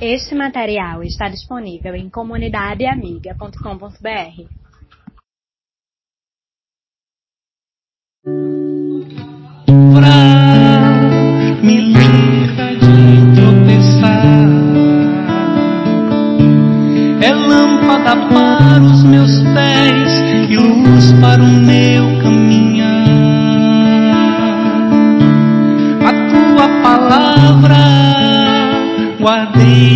[0.00, 4.65] Este material está disponível em comunidadeamiga.com.br.
[29.58, 29.95] be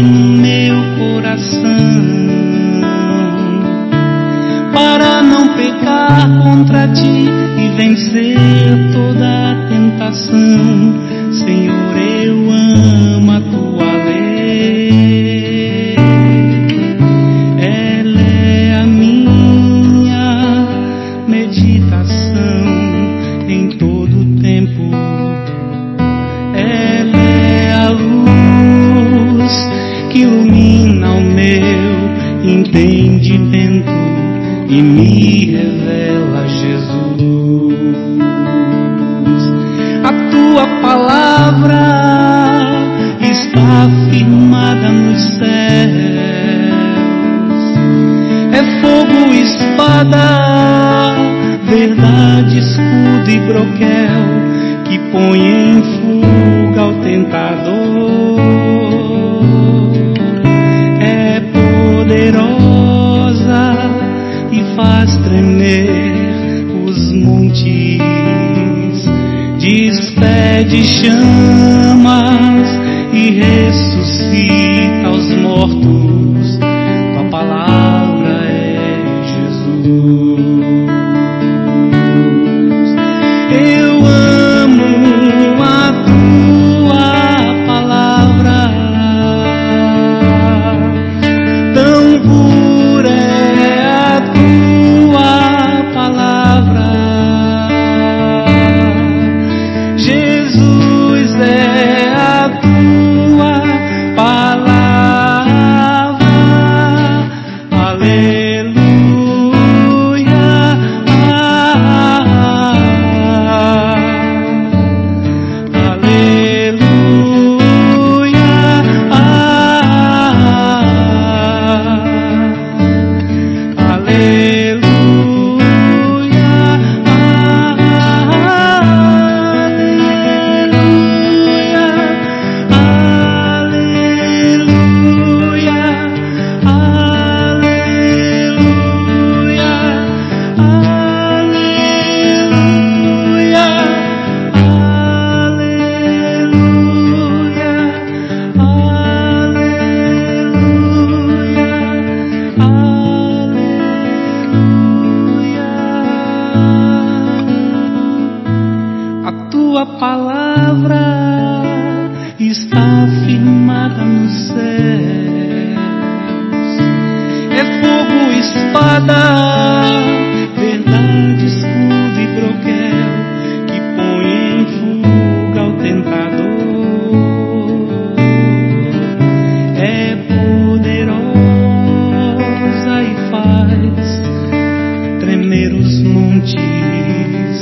[186.41, 187.61] montes,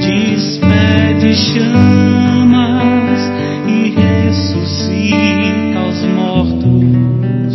[0.00, 3.20] despede chamas
[3.68, 7.54] e ressuscita os mortos.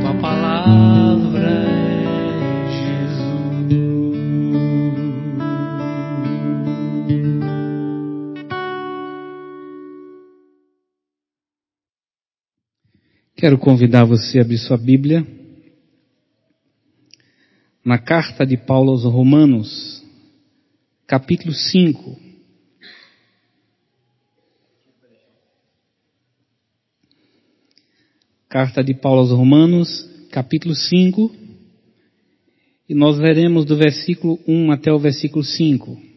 [0.00, 1.50] Tua palavra
[2.00, 3.20] é Jesus.
[13.36, 15.39] Quero convidar você a abrir sua Bíblia
[17.84, 20.04] na carta de Paulo aos Romanos,
[21.06, 22.18] capítulo 5.
[28.48, 31.34] Carta de Paulo aos Romanos, capítulo 5,
[32.88, 36.09] e nós veremos do versículo 1 até o versículo 5.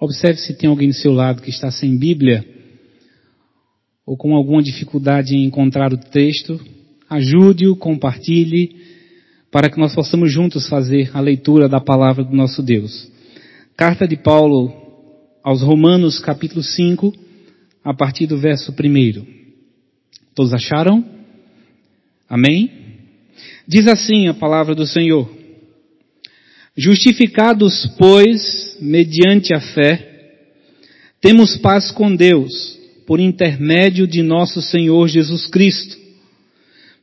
[0.00, 2.42] Observe se tem alguém do seu lado que está sem Bíblia
[4.06, 6.58] ou com alguma dificuldade em encontrar o texto.
[7.08, 8.76] Ajude-o, compartilhe,
[9.50, 13.10] para que nós possamos juntos fazer a leitura da palavra do nosso Deus.
[13.76, 14.72] Carta de Paulo
[15.44, 17.12] aos Romanos, capítulo 5,
[17.84, 19.26] a partir do verso 1.
[20.34, 21.04] Todos acharam?
[22.28, 22.70] Amém?
[23.66, 25.39] Diz assim a palavra do Senhor.
[26.76, 30.06] Justificados, pois, mediante a fé,
[31.20, 35.98] temos paz com Deus, por intermédio de nosso Senhor Jesus Cristo,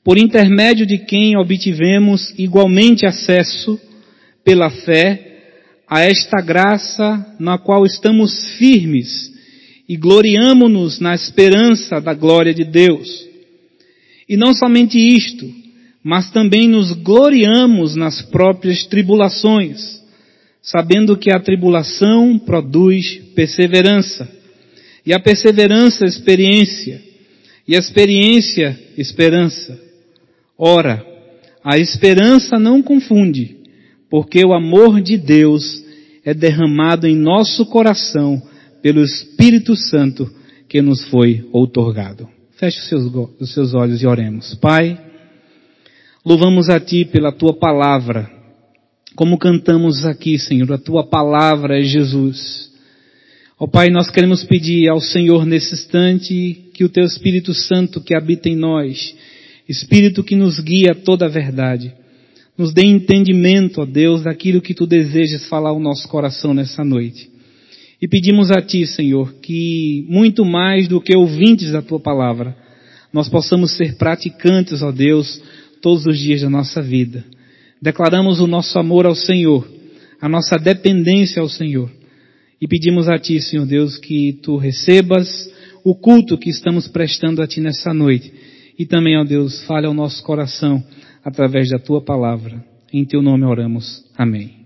[0.04, 3.80] por intermédio de quem obtivemos igualmente acesso,
[4.44, 5.28] pela fé,
[5.90, 9.34] a esta graça na qual estamos firmes
[9.88, 13.28] e gloriamo-nos na esperança da glória de Deus.
[14.28, 15.46] E não somente isto,
[16.07, 20.01] mas também nos gloriamos nas próprias tribulações,
[20.62, 24.25] sabendo que a tribulação produz perseverança,
[25.06, 27.01] e a perseverança, experiência,
[27.68, 29.77] e a experiência, esperança.
[30.57, 31.06] Ora,
[31.62, 33.57] a esperança não confunde,
[34.09, 35.83] porque o amor de Deus
[36.24, 38.42] é derramado em nosso coração
[38.81, 40.33] pelo Espírito Santo
[40.69, 42.30] que nos foi outorgado.
[42.56, 43.12] Feche os seus,
[43.42, 44.56] os seus olhos e oremos.
[44.56, 45.06] Pai,
[46.25, 48.30] louvamos a Ti pela Tua palavra.
[49.16, 52.72] Como cantamos aqui, Senhor, a Tua palavra é Jesus.
[53.60, 58.00] Ó oh, Pai, nós queremos pedir ao Senhor nesse instante que o Teu Espírito Santo
[58.00, 59.16] que habita em nós,
[59.68, 61.92] Espírito que nos guia a toda a verdade,
[62.56, 67.30] nos dê entendimento, ó Deus, daquilo que Tu desejas falar ao nosso coração nessa noite.
[68.00, 72.56] E pedimos a Ti, Senhor, que muito mais do que ouvintes da Tua palavra,
[73.12, 75.42] nós possamos ser praticantes, ó Deus,
[75.81, 77.24] todos os dias da nossa vida.
[77.81, 79.68] Declaramos o nosso amor ao Senhor,
[80.19, 81.91] a nossa dependência ao Senhor.
[82.59, 85.51] E pedimos a Ti, Senhor Deus, que Tu recebas
[85.83, 88.33] o culto que estamos prestando a Ti nessa noite.
[88.77, 90.83] E também, ó Deus, fale ao nosso coração
[91.24, 92.63] através da Tua palavra.
[92.91, 94.03] Em Teu nome oramos.
[94.18, 94.65] Amém.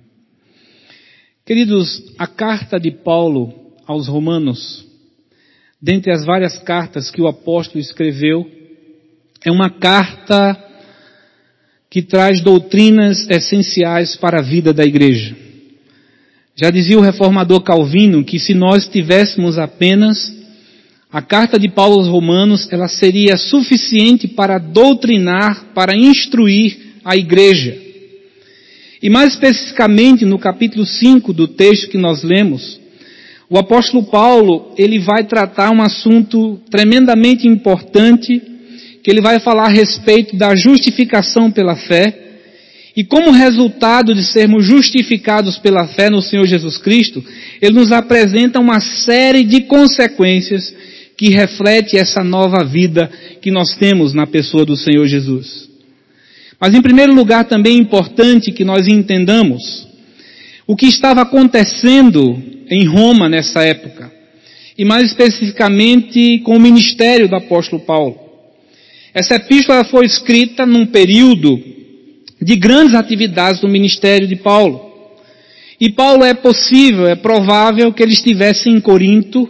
[1.46, 3.54] Queridos, a carta de Paulo
[3.86, 4.86] aos Romanos,
[5.82, 8.50] dentre as várias cartas que o apóstolo escreveu,
[9.46, 10.71] é uma carta
[11.92, 15.36] que traz doutrinas essenciais para a vida da igreja.
[16.56, 20.34] Já dizia o reformador Calvino que se nós tivéssemos apenas
[21.12, 27.78] a carta de Paulo aos Romanos, ela seria suficiente para doutrinar, para instruir a igreja.
[29.04, 32.80] E mais especificamente no capítulo 5 do texto que nós lemos,
[33.50, 38.42] o apóstolo Paulo, ele vai tratar um assunto tremendamente importante,
[39.04, 42.18] que ele vai falar a respeito da justificação pela fé,
[42.96, 47.24] e como resultado de sermos justificados pela fé no Senhor Jesus Cristo,
[47.62, 50.74] ele nos apresenta uma série de consequências
[51.18, 53.10] que reflete essa nova vida
[53.42, 55.70] que nós temos na pessoa do Senhor Jesus.
[56.60, 59.88] Mas em primeiro lugar também é importante que nós entendamos
[60.68, 64.12] o que estava acontecendo em Roma nessa época.
[64.78, 68.31] E mais especificamente com o ministério do apóstolo Paulo.
[69.14, 71.62] Essa epístola foi escrita num período
[72.42, 74.90] de grandes atividades do ministério de Paulo.
[75.80, 79.50] E Paulo é possível, é provável que ele estivesse em Corinto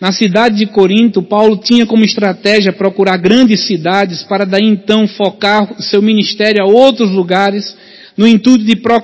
[0.00, 5.80] na cidade de Corinto, Paulo tinha como estratégia procurar grandes cidades para daí então focar
[5.80, 7.74] seu ministério a outros lugares,
[8.16, 9.00] no intuito de pro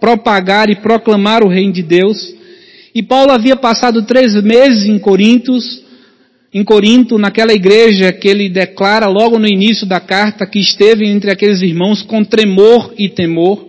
[0.00, 2.34] propagar e proclamar o reino de Deus.
[2.94, 5.82] E Paulo havia passado três meses em Corintos,
[6.52, 11.30] em Corinto, naquela igreja que ele declara logo no início da carta que esteve entre
[11.30, 13.68] aqueles irmãos com tremor e temor.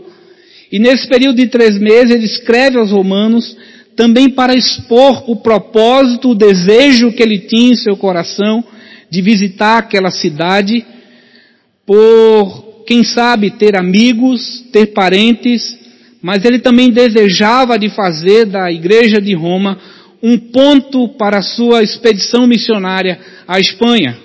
[0.72, 3.56] E nesse período de três meses ele escreve aos romanos
[3.96, 8.64] também para expor o propósito, o desejo que ele tinha em seu coração
[9.12, 10.84] de visitar aquela cidade,
[11.86, 15.78] por, quem sabe, ter amigos, ter parentes,
[16.22, 19.78] mas ele também desejava de fazer da igreja de Roma
[20.22, 24.18] um ponto para a sua expedição missionária à Espanha.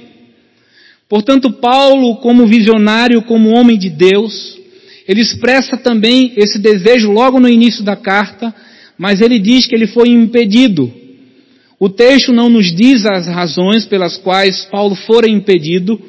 [1.08, 4.58] Portanto, Paulo, como visionário, como homem de Deus,
[5.06, 8.54] ele expressa também esse desejo logo no início da carta,
[8.98, 10.92] mas ele diz que ele foi impedido.
[11.78, 16.00] O texto não nos diz as razões pelas quais Paulo fora impedido,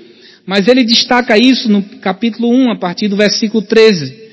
[0.45, 4.26] mas ele destaca isso no capítulo 1, a partir do versículo 13.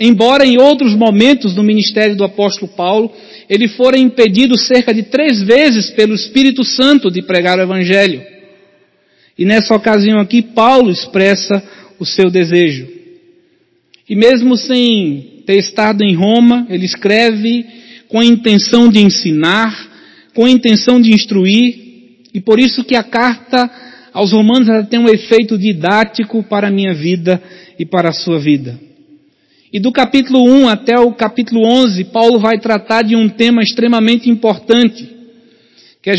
[0.00, 3.12] Embora em outros momentos do ministério do apóstolo Paulo,
[3.50, 8.22] ele fora impedido cerca de três vezes pelo Espírito Santo de pregar o Evangelho.
[9.36, 11.62] E nessa ocasião aqui, Paulo expressa
[11.98, 12.88] o seu desejo.
[14.08, 17.66] E mesmo sem ter estado em Roma, ele escreve
[18.08, 19.88] com a intenção de ensinar,
[20.34, 21.78] com a intenção de instruir,
[22.32, 23.70] e por isso que a carta
[24.14, 27.40] aos romanos ela tem um efeito didático para a minha vida
[27.78, 28.89] e para a sua vida.
[29.72, 34.28] E do capítulo 1 até o capítulo 11, Paulo vai tratar de um tema extremamente
[34.28, 35.08] importante,
[36.02, 36.14] que é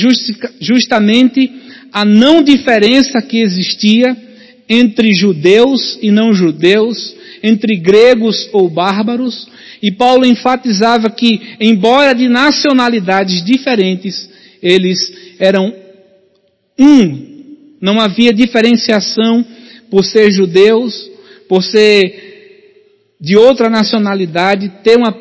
[0.59, 1.51] justamente
[1.91, 4.15] a não diferença que existia
[4.69, 9.49] entre judeus e não judeus, entre gregos ou bárbaros,
[9.81, 14.29] E Paulo enfatizava que, embora de nacionalidades diferentes,
[14.61, 14.99] eles
[15.39, 15.73] eram
[16.77, 17.27] um.
[17.81, 19.43] Não havia diferenciação
[19.89, 21.09] por ser judeus,
[21.49, 22.30] por ser
[23.21, 25.15] de outra nacionalidade, ter uma,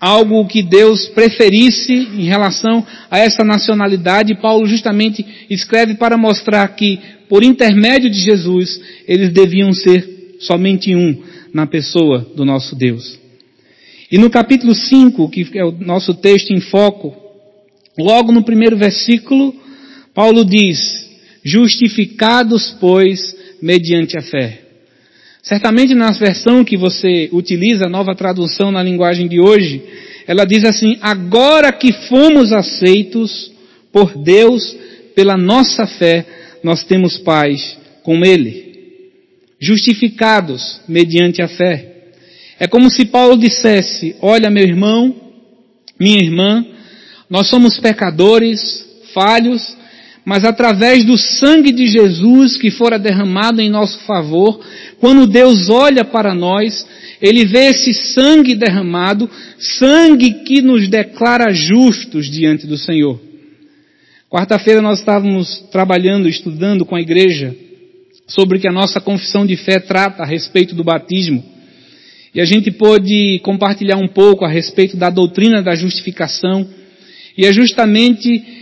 [0.00, 4.40] algo que Deus preferisse em relação a essa nacionalidade.
[4.40, 11.22] Paulo justamente escreve para mostrar que, por intermédio de Jesus, eles deviam ser somente um
[11.52, 13.18] na pessoa do nosso Deus.
[14.10, 17.14] E no capítulo 5, que é o nosso texto em foco,
[17.98, 19.54] logo no primeiro versículo,
[20.14, 20.78] Paulo diz,
[21.44, 24.67] justificados, pois, mediante a fé.
[25.48, 29.82] Certamente na versão que você utiliza, a nova tradução na linguagem de hoje,
[30.26, 33.50] ela diz assim, agora que fomos aceitos
[33.90, 34.76] por Deus
[35.14, 36.26] pela nossa fé,
[36.62, 38.68] nós temos paz com Ele
[39.60, 41.94] justificados mediante a fé.
[42.58, 45.14] É como se Paulo dissesse: Olha, meu irmão,
[45.98, 46.64] minha irmã,
[47.28, 49.76] nós somos pecadores, falhos,
[50.28, 54.60] mas através do sangue de Jesus que fora derramado em nosso favor,
[55.00, 56.86] quando Deus olha para nós,
[57.18, 63.18] Ele vê esse sangue derramado, sangue que nos declara justos diante do Senhor.
[64.28, 67.56] Quarta-feira nós estávamos trabalhando, estudando com a igreja
[68.26, 71.42] sobre o que a nossa confissão de fé trata a respeito do batismo.
[72.34, 76.68] E a gente pôde compartilhar um pouco a respeito da doutrina da justificação.
[77.34, 78.57] E é justamente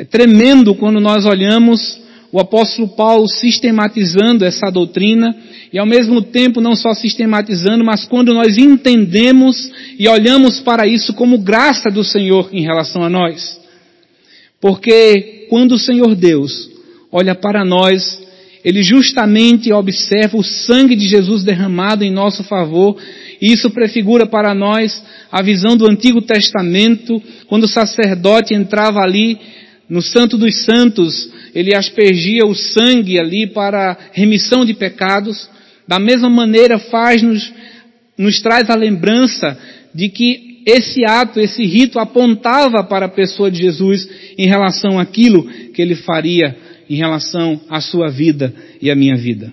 [0.00, 2.00] é tremendo quando nós olhamos
[2.32, 5.36] o apóstolo Paulo sistematizando essa doutrina
[5.70, 11.12] e ao mesmo tempo não só sistematizando, mas quando nós entendemos e olhamos para isso
[11.12, 13.60] como graça do Senhor em relação a nós.
[14.58, 16.70] Porque quando o Senhor Deus
[17.12, 18.22] olha para nós,
[18.64, 22.96] ele justamente observa o sangue de Jesus derramado em nosso favor,
[23.38, 29.38] e isso prefigura para nós a visão do Antigo Testamento, quando o sacerdote entrava ali
[29.90, 35.50] no Santo dos Santos, ele aspergia o sangue ali para remissão de pecados.
[35.86, 37.52] Da mesma maneira faz-nos,
[38.16, 39.58] nos traz a lembrança
[39.92, 45.44] de que esse ato, esse rito apontava para a pessoa de Jesus em relação àquilo
[45.72, 46.56] que ele faria
[46.88, 49.52] em relação à sua vida e à minha vida.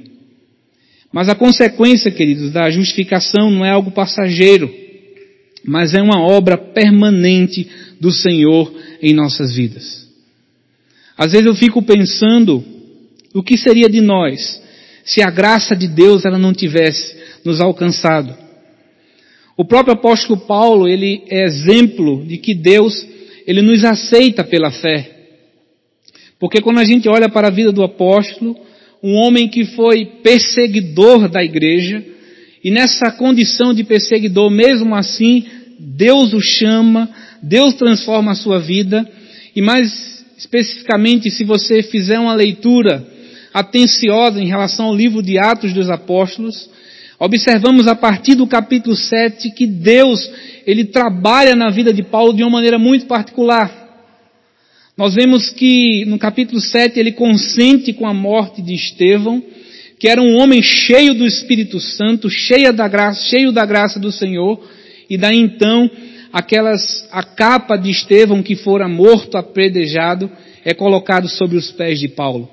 [1.12, 4.72] Mas a consequência, queridos, da justificação não é algo passageiro,
[5.66, 7.68] mas é uma obra permanente
[8.00, 10.07] do Senhor em nossas vidas.
[11.18, 12.64] Às vezes eu fico pensando
[13.34, 14.62] o que seria de nós
[15.04, 18.36] se a graça de Deus ela não tivesse nos alcançado.
[19.56, 23.08] O próprio apóstolo Paulo, ele é exemplo de que Deus,
[23.48, 25.10] ele nos aceita pela fé.
[26.40, 28.56] Porque quando a gente olha para a vida do apóstolo,
[29.02, 32.04] um homem que foi perseguidor da igreja,
[32.64, 35.46] e nessa condição de perseguidor, mesmo assim,
[35.80, 37.10] Deus o chama,
[37.42, 39.10] Deus transforma a sua vida,
[39.56, 43.06] e mais especificamente, se você fizer uma leitura
[43.54, 46.70] atenciosa em relação ao livro de Atos dos Apóstolos,
[47.20, 50.30] observamos a partir do capítulo 7 que Deus,
[50.66, 53.88] ele trabalha na vida de Paulo de uma maneira muito particular.
[54.96, 59.44] Nós vemos que no capítulo 7 ele consente com a morte de Estevão,
[60.00, 64.12] que era um homem cheio do Espírito Santo, cheio da graça, cheio da graça do
[64.12, 64.64] Senhor,
[65.10, 65.90] e daí então
[66.38, 70.30] aquelas a capa de Estevão que fora morto apredejado
[70.64, 72.48] é colocado sobre os pés de Paulo.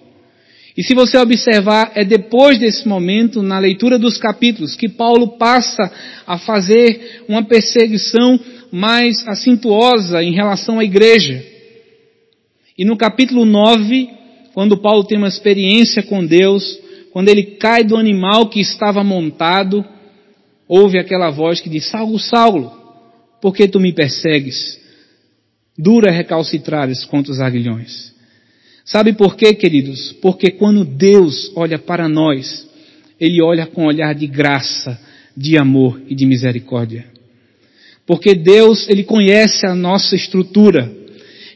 [0.75, 5.93] E se você observar, é depois desse momento, na leitura dos capítulos, que Paulo passa
[6.27, 8.41] a fazer uma perseguição
[8.73, 11.45] mais acintuosa em relação à igreja.
[12.79, 14.09] E no capítulo 9,
[14.55, 16.81] quando Paulo tem uma experiência com Deus,
[17.13, 19.85] quando ele cai do animal que estava montado,
[20.67, 22.84] ouve aquela voz que diz: Saulo, Saulo,
[23.45, 24.81] por que tu me persegues?
[25.77, 28.11] Dura recalcitrares contra os aguilhões.
[28.87, 30.13] Sabe por quê, queridos?
[30.23, 32.67] Porque quando Deus olha para nós,
[33.21, 34.99] Ele olha com um olhar de graça,
[35.37, 37.05] de amor e de misericórdia.
[38.07, 40.91] Porque Deus, Ele conhece a nossa estrutura.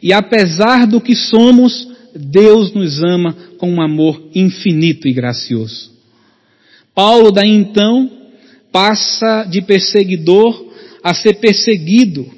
[0.03, 5.91] E apesar do que somos, Deus nos ama com um amor infinito e gracioso.
[6.95, 8.11] Paulo, daí então,
[8.71, 10.68] passa de perseguidor
[11.03, 12.29] a ser perseguido.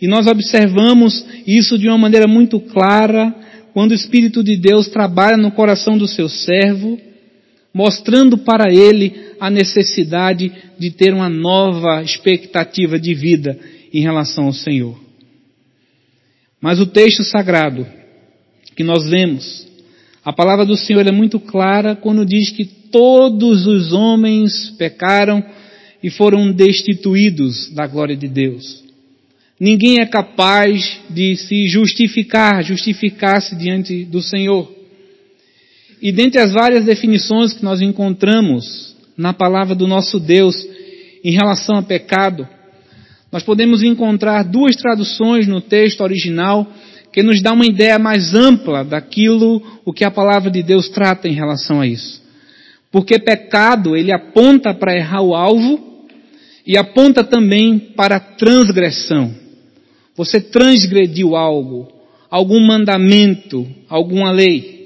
[0.00, 3.34] E nós observamos isso de uma maneira muito clara
[3.72, 7.00] quando o Espírito de Deus trabalha no coração do seu servo,
[7.72, 13.58] mostrando para ele a necessidade de ter uma nova expectativa de vida
[13.92, 14.98] em relação ao Senhor.
[16.60, 17.86] Mas o texto sagrado
[18.76, 19.66] que nós lemos,
[20.24, 25.42] a palavra do Senhor é muito clara quando diz que todos os homens pecaram
[26.02, 28.82] e foram destituídos da glória de Deus.
[29.58, 34.68] Ninguém é capaz de se justificar, justificar-se diante do Senhor.
[36.00, 40.56] E dentre as várias definições que nós encontramos na palavra do nosso Deus
[41.22, 42.48] em relação a pecado,
[43.30, 46.66] nós podemos encontrar duas traduções no texto original
[47.12, 51.28] que nos dá uma ideia mais ampla daquilo o que a palavra de Deus trata
[51.28, 52.20] em relação a isso.
[52.90, 55.91] Porque pecado, ele aponta para errar o alvo
[56.66, 59.34] e aponta também para a transgressão.
[60.16, 61.90] Você transgrediu algo,
[62.30, 64.82] algum mandamento, alguma lei.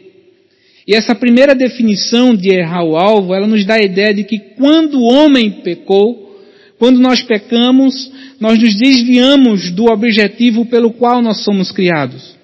[0.86, 4.38] E essa primeira definição de errar o alvo, ela nos dá a ideia de que
[4.38, 6.40] quando o homem pecou,
[6.78, 12.36] quando nós pecamos, nós nos desviamos do objetivo pelo qual nós somos criados.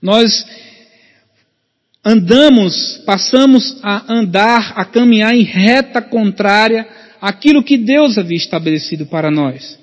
[0.00, 0.46] Nós
[2.04, 6.86] andamos, passamos a andar, a caminhar em reta contrária
[7.24, 9.78] àquilo que Deus havia estabelecido para nós.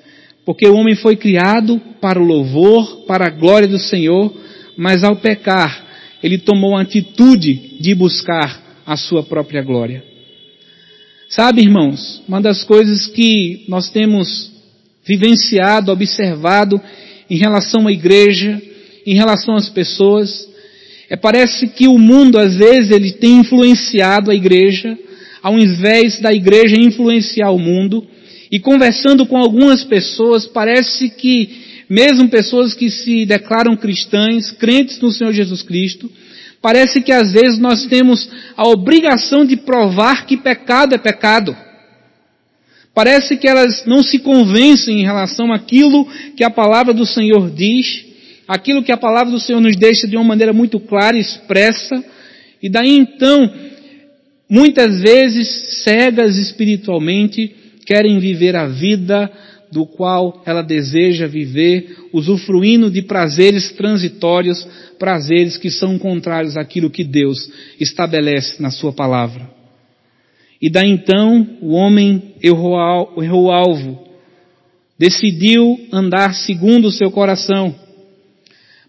[0.46, 4.32] Porque o homem foi criado para o louvor, para a glória do Senhor,
[4.78, 5.88] mas ao pecar,
[6.22, 10.04] ele tomou a atitude de buscar a sua própria glória.
[11.30, 14.52] Sabe, irmãos, uma das coisas que nós temos
[15.04, 16.80] vivenciado, observado
[17.28, 18.62] em relação à igreja,
[19.04, 20.48] em relação às pessoas,
[21.10, 24.96] é parece que o mundo às vezes ele tem influenciado a igreja,
[25.42, 28.06] ao invés da igreja influenciar o mundo,
[28.52, 31.50] e conversando com algumas pessoas, parece que
[31.90, 36.12] mesmo pessoas que se declaram cristãs, crentes no Senhor Jesus Cristo,
[36.62, 41.56] parece que às vezes nós temos a obrigação de provar que pecado é pecado.
[42.94, 46.06] Parece que elas não se convencem em relação àquilo
[46.36, 48.06] que a palavra do Senhor diz,
[48.48, 52.04] aquilo que a palavra do Senhor nos deixa de uma maneira muito clara e expressa,
[52.62, 53.50] e daí então,
[54.52, 57.56] muitas vezes, cegas espiritualmente,
[57.86, 59.32] querem viver a vida
[59.72, 64.68] do qual ela deseja viver, usufruindo de prazeres transitórios,
[65.00, 67.50] prazeres que são contrários àquilo que Deus
[67.80, 69.50] estabelece na sua palavra.
[70.62, 72.76] E daí então o homem errou,
[73.16, 74.06] o alvo,
[75.00, 77.74] decidiu andar segundo o seu coração.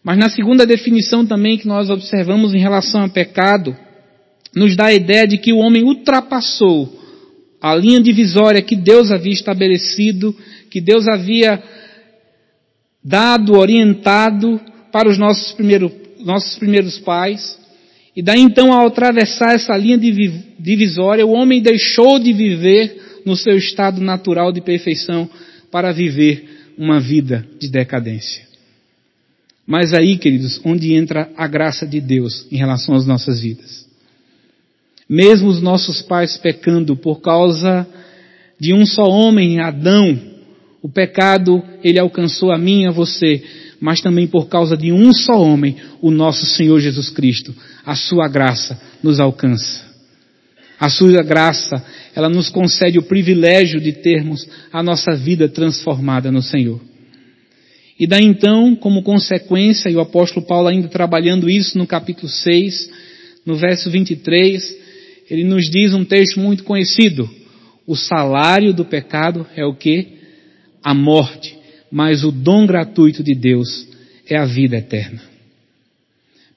[0.02, 3.74] Mas na segunda definição também que nós observamos em relação ao pecado,
[4.54, 7.00] nos dá a ideia de que o homem ultrapassou
[7.60, 10.36] a linha divisória que Deus havia estabelecido
[10.72, 11.62] que Deus havia
[13.04, 14.58] dado, orientado
[14.90, 17.58] para os nossos, primeiro, nossos primeiros pais.
[18.16, 23.58] E daí então, ao atravessar essa linha divisória, o homem deixou de viver no seu
[23.58, 25.28] estado natural de perfeição
[25.70, 28.42] para viver uma vida de decadência.
[29.66, 33.86] Mas aí, queridos, onde entra a graça de Deus em relação às nossas vidas.
[35.12, 37.86] Mesmo os nossos pais pecando por causa
[38.58, 40.18] de um só homem, Adão,
[40.80, 43.44] o pecado, ele alcançou a mim e a você,
[43.78, 47.54] mas também por causa de um só homem, o nosso Senhor Jesus Cristo.
[47.84, 49.84] A sua graça nos alcança.
[50.80, 56.40] A sua graça, ela nos concede o privilégio de termos a nossa vida transformada no
[56.40, 56.80] Senhor.
[58.00, 62.90] E daí então, como consequência, e o apóstolo Paulo ainda trabalhando isso no capítulo 6,
[63.44, 64.80] no verso 23,
[65.30, 67.28] ele nos diz um texto muito conhecido.
[67.86, 70.22] O salário do pecado é o que?
[70.82, 71.56] a morte,
[71.90, 73.86] mas o dom gratuito de Deus
[74.28, 75.22] é a vida eterna.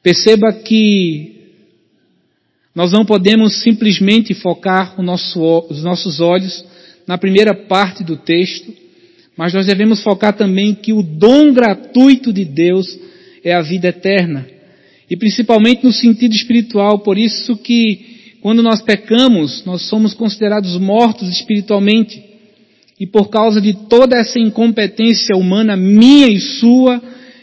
[0.02, 1.34] Perceba que
[2.74, 6.66] nós não podemos simplesmente focar nosso, os nossos olhos
[7.08, 8.74] na primeira parte do texto,
[9.38, 12.98] mas nós devemos focar também que o dom gratuito de Deus
[13.44, 14.48] é a vida eterna.
[15.10, 18.15] E principalmente no sentido espiritual, por isso que
[18.46, 22.24] quando nós pecamos, nós somos considerados mortos espiritualmente.
[23.00, 27.02] E por causa de toda essa incompetência humana, minha e sua,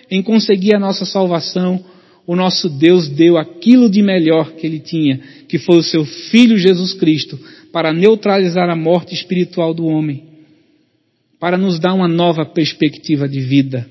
[0.09, 1.85] em conseguir a nossa salvação,
[2.25, 6.57] o nosso Deus deu aquilo de melhor que ele tinha, que foi o seu Filho
[6.57, 7.37] Jesus Cristo,
[7.73, 10.23] para neutralizar a morte espiritual do homem,
[11.41, 13.91] para nos dar uma nova perspectiva de vida,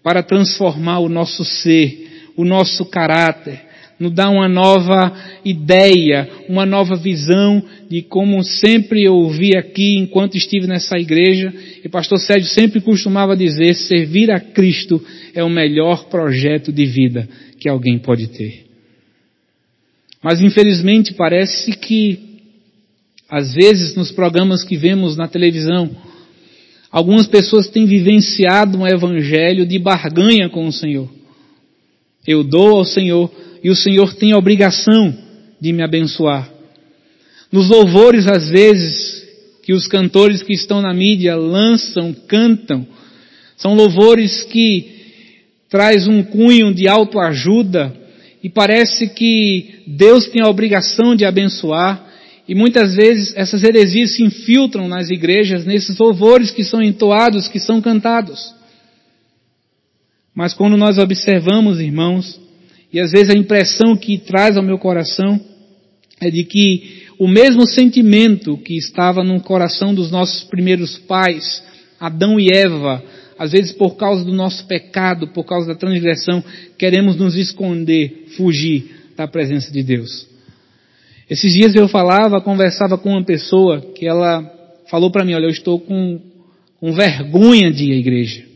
[0.00, 3.71] para transformar o nosso ser, o nosso caráter,
[4.02, 5.12] nos dá uma nova
[5.44, 11.52] ideia, uma nova visão de como sempre eu ouvi aqui enquanto estive nessa igreja,
[11.84, 15.00] e pastor Sérgio sempre costumava dizer, servir a Cristo
[15.34, 17.28] é o melhor projeto de vida
[17.60, 18.64] que alguém pode ter.
[20.20, 22.18] Mas infelizmente parece que,
[23.30, 25.90] às vezes nos programas que vemos na televisão,
[26.90, 31.08] algumas pessoas têm vivenciado um evangelho de barganha com o Senhor.
[32.26, 33.30] Eu dou ao Senhor
[33.62, 35.16] e o Senhor tem a obrigação
[35.60, 36.50] de me abençoar.
[37.50, 39.22] Nos louvores, às vezes,
[39.62, 42.86] que os cantores que estão na mídia lançam, cantam.
[43.56, 44.90] São louvores que
[45.68, 47.94] traz um cunho de autoajuda
[48.42, 52.10] e parece que Deus tem a obrigação de abençoar.
[52.48, 57.60] E muitas vezes essas heresias se infiltram nas igrejas, nesses louvores que são entoados, que
[57.60, 58.52] são cantados.
[60.34, 62.40] Mas quando nós observamos, irmãos,
[62.92, 65.40] e às vezes a impressão que traz ao meu coração
[66.20, 71.62] é de que o mesmo sentimento que estava no coração dos nossos primeiros pais,
[71.98, 73.02] Adão e Eva,
[73.38, 76.44] às vezes por causa do nosso pecado, por causa da transgressão,
[76.76, 78.84] queremos nos esconder, fugir
[79.16, 80.26] da presença de Deus.
[81.30, 84.42] Esses dias eu falava, conversava com uma pessoa que ela
[84.90, 86.20] falou para mim, olha, eu estou com,
[86.78, 88.51] com vergonha de ir à igreja.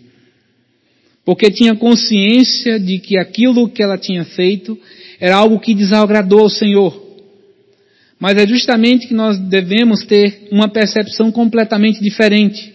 [1.27, 4.79] Porque tinha consciência de que aquilo que ela tinha feito
[5.19, 7.05] era algo que desagradou ao Senhor.
[8.19, 12.73] Mas é justamente que nós devemos ter uma percepção completamente diferente.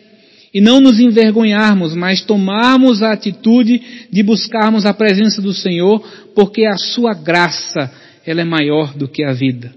[0.54, 6.04] E não nos envergonharmos, mas tomarmos a atitude de buscarmos a presença do Senhor,
[6.36, 7.90] porque a sua graça,
[8.26, 9.74] ela é maior do que a vida.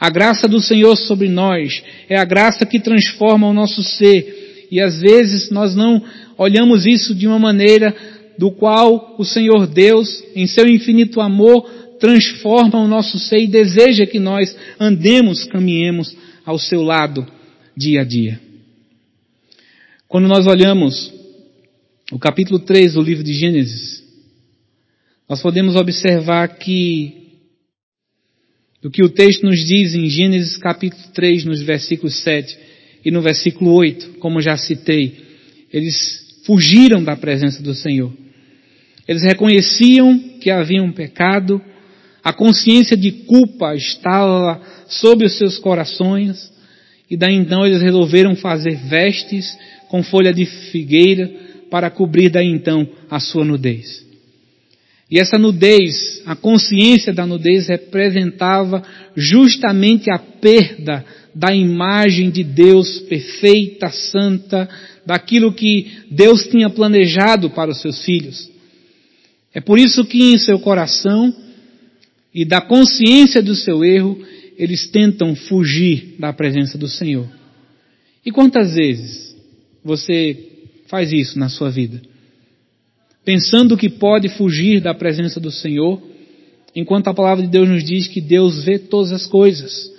[0.00, 4.66] A graça do Senhor sobre nós é a graça que transforma o nosso ser.
[4.72, 6.02] E às vezes nós não
[6.38, 7.94] olhamos isso de uma maneira
[8.38, 14.06] do qual o Senhor Deus, em seu infinito amor, transforma o nosso ser e deseja
[14.06, 17.26] que nós andemos, caminhemos ao seu lado
[17.76, 18.40] dia a dia.
[20.06, 21.12] Quando nós olhamos
[22.12, 24.02] o capítulo 3 do livro de Gênesis,
[25.28, 27.18] nós podemos observar que
[28.80, 32.56] do que o texto nos diz em Gênesis capítulo 3, nos versículos 7
[33.04, 35.16] e no versículo 8, como já citei,
[35.72, 38.10] eles fugiram da presença do Senhor.
[39.06, 41.60] Eles reconheciam que havia um pecado,
[42.24, 44.58] a consciência de culpa estava
[44.88, 46.50] sobre os seus corações,
[47.10, 49.58] e daí então eles resolveram fazer vestes
[49.90, 51.30] com folha de figueira
[51.70, 54.06] para cobrir daí então a sua nudez.
[55.10, 58.82] E essa nudez, a consciência da nudez representava
[59.14, 64.68] justamente a perda da imagem de Deus perfeita, santa,
[65.08, 68.50] daquilo que Deus tinha planejado para os seus filhos.
[69.54, 71.34] É por isso que em seu coração
[72.34, 74.22] e da consciência do seu erro,
[74.58, 77.26] eles tentam fugir da presença do Senhor.
[78.22, 79.34] E quantas vezes
[79.82, 80.36] você
[80.88, 82.02] faz isso na sua vida?
[83.24, 86.02] Pensando que pode fugir da presença do Senhor,
[86.76, 89.90] enquanto a palavra de Deus nos diz que Deus vê todas as coisas.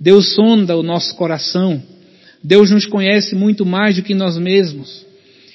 [0.00, 1.82] Deus sonda o nosso coração.
[2.44, 5.06] Deus nos conhece muito mais do que nós mesmos.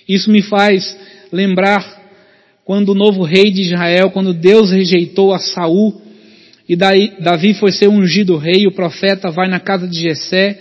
[0.08, 0.98] Isso me faz
[1.32, 2.00] lembrar
[2.66, 6.02] quando o novo rei de Israel, quando Deus rejeitou a Saul,
[6.68, 10.60] e daí Davi foi ser ungido rei, o profeta vai na casa de Jessé,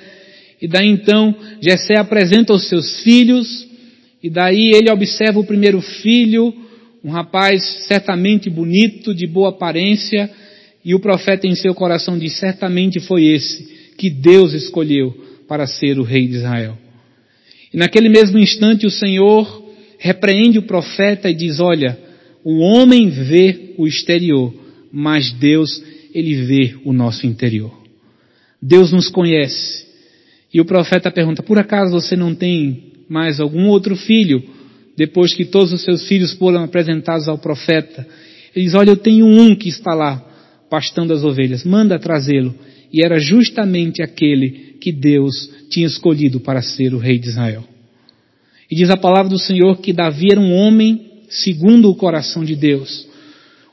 [0.61, 3.67] e daí então Jessé apresenta os seus filhos,
[4.23, 6.53] e daí ele observa o primeiro filho,
[7.03, 10.31] um rapaz certamente bonito, de boa aparência,
[10.85, 15.99] e o profeta em seu coração diz: certamente foi esse que Deus escolheu para ser
[15.99, 16.77] o rei de Israel.
[17.73, 19.65] E naquele mesmo instante o Senhor
[19.99, 21.99] repreende o profeta e diz: Olha,
[22.45, 24.55] o homem vê o exterior,
[24.93, 25.83] mas Deus,
[26.15, 27.77] ele vê o nosso interior.
[28.61, 29.87] Deus nos conhece.
[30.53, 34.43] E o profeta pergunta: Por acaso você não tem mais algum outro filho?
[34.97, 38.07] Depois que todos os seus filhos foram apresentados ao profeta,
[38.55, 40.25] ele diz: Olha, eu tenho um que está lá,
[40.71, 42.55] pastando as ovelhas, manda trazê-lo.
[42.93, 47.65] E era justamente aquele que Deus tinha escolhido para ser o rei de Israel.
[48.71, 52.55] E diz a palavra do Senhor que Davi era um homem segundo o coração de
[52.55, 53.07] Deus.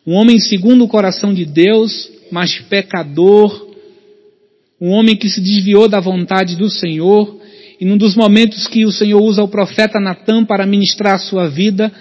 [0.05, 3.65] Um homem segundo o coração de Deus, mas pecador.
[4.79, 7.39] Um homem que se desviou da vontade do Senhor.
[7.79, 11.49] E num dos momentos que o Senhor usa o profeta Natan para ministrar a sua
[11.49, 11.91] vida,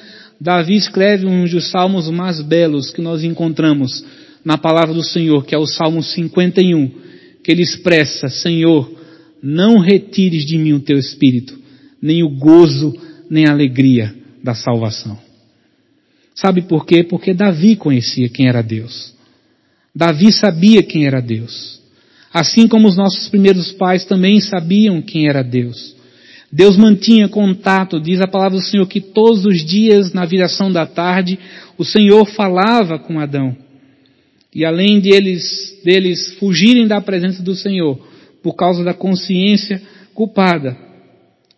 [0.40, 4.04] Davi escreve um dos salmos mais belos que nós encontramos
[4.44, 6.90] na palavra do Senhor, que é o Salmo 51,
[7.42, 8.90] que ele expressa: Senhor,
[9.42, 11.64] não retires de mim o teu espírito
[12.04, 12.94] nem o gozo,
[13.30, 15.18] nem a alegria da salvação.
[16.34, 17.02] Sabe por quê?
[17.02, 19.14] Porque Davi conhecia quem era Deus.
[19.96, 21.80] Davi sabia quem era Deus.
[22.30, 25.96] Assim como os nossos primeiros pais também sabiam quem era Deus.
[26.52, 30.84] Deus mantinha contato, diz a palavra do Senhor, que todos os dias, na viração da
[30.84, 31.38] tarde,
[31.78, 33.56] o Senhor falava com Adão.
[34.54, 37.98] E além deles, deles fugirem da presença do Senhor,
[38.42, 39.82] por causa da consciência
[40.14, 40.76] culpada,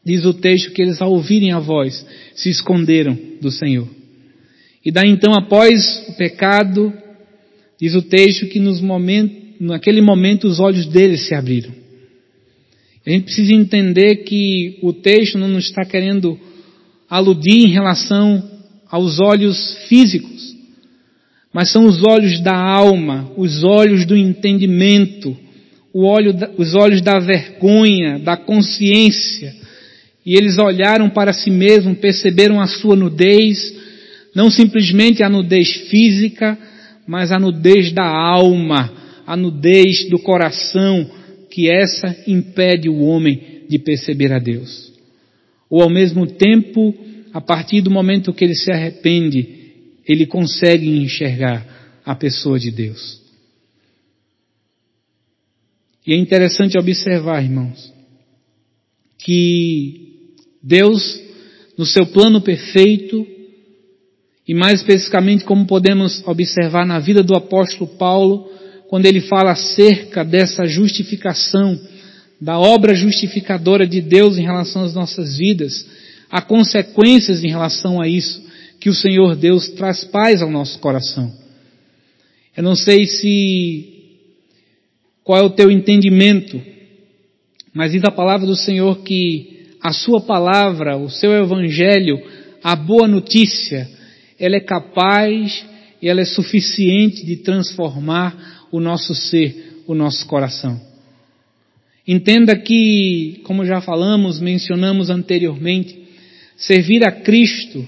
[0.06, 3.88] Diz o texto que eles, ao ouvirem a voz, se esconderam do Senhor.
[4.84, 6.92] E daí então, após o pecado,
[7.76, 11.72] diz o texto que nos momentos, naquele momento os olhos deles se abriram.
[13.04, 16.38] A gente precisa entender que o texto não nos está querendo
[17.10, 18.48] aludir em relação
[18.88, 20.55] aos olhos físicos,
[21.56, 25.34] mas são os olhos da alma, os olhos do entendimento,
[26.58, 29.54] os olhos da vergonha, da consciência.
[30.26, 33.74] E eles olharam para si mesmos, perceberam a sua nudez,
[34.34, 36.58] não simplesmente a nudez física,
[37.06, 38.92] mas a nudez da alma,
[39.26, 41.10] a nudez do coração,
[41.50, 44.92] que essa impede o homem de perceber a Deus.
[45.70, 46.94] Ou ao mesmo tempo,
[47.32, 49.55] a partir do momento que ele se arrepende,
[50.06, 51.66] ele consegue enxergar
[52.04, 53.20] a pessoa de Deus.
[56.06, 57.92] E é interessante observar, irmãos,
[59.18, 60.30] que
[60.62, 61.20] Deus,
[61.76, 63.26] no seu plano perfeito,
[64.46, 68.48] e mais especificamente como podemos observar na vida do apóstolo Paulo,
[68.88, 71.76] quando ele fala acerca dessa justificação,
[72.40, 75.84] da obra justificadora de Deus em relação às nossas vidas,
[76.30, 78.45] há consequências em relação a isso,
[78.80, 81.32] que o Senhor Deus traz paz ao nosso coração.
[82.56, 83.96] Eu não sei se
[85.22, 86.60] qual é o teu entendimento,
[87.74, 92.20] mas diz a palavra do Senhor que a sua palavra, o seu evangelho,
[92.62, 93.88] a boa notícia,
[94.38, 95.64] ela é capaz
[96.00, 100.80] e ela é suficiente de transformar o nosso ser, o nosso coração.
[102.06, 105.98] Entenda que, como já falamos, mencionamos anteriormente,
[106.56, 107.86] servir a Cristo,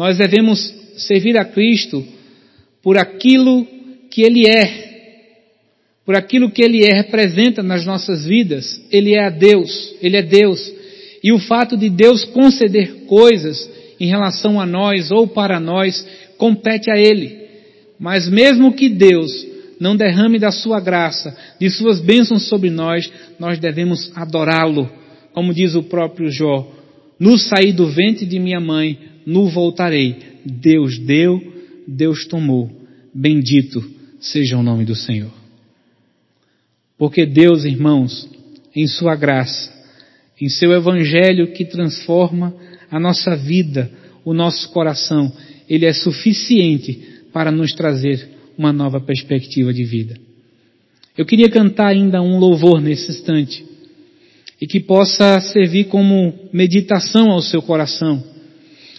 [0.00, 0.58] nós devemos
[0.96, 2.02] servir a Cristo
[2.82, 3.66] por aquilo
[4.10, 4.88] que Ele é,
[6.06, 8.80] por aquilo que Ele é, representa nas nossas vidas.
[8.90, 10.58] Ele é a Deus, Ele é Deus.
[11.22, 16.02] E o fato de Deus conceder coisas em relação a nós ou para nós
[16.38, 17.36] compete a Ele.
[17.98, 19.30] Mas mesmo que Deus
[19.78, 24.90] não derrame da sua graça, de suas bênçãos sobre nós, nós devemos adorá-lo.
[25.34, 26.79] Como diz o próprio Jó,
[27.20, 30.16] no sair do ventre de minha mãe, no voltarei.
[30.42, 31.38] Deus deu,
[31.86, 32.70] Deus tomou.
[33.14, 33.84] Bendito
[34.18, 35.30] seja o nome do Senhor.
[36.96, 38.28] Porque Deus, irmãos,
[38.74, 39.70] em sua graça,
[40.40, 42.54] em seu evangelho que transforma
[42.90, 43.90] a nossa vida,
[44.24, 45.30] o nosso coração,
[45.68, 50.16] ele é suficiente para nos trazer uma nova perspectiva de vida.
[51.16, 53.69] Eu queria cantar ainda um louvor nesse instante
[54.60, 58.22] e que possa servir como meditação ao seu coração.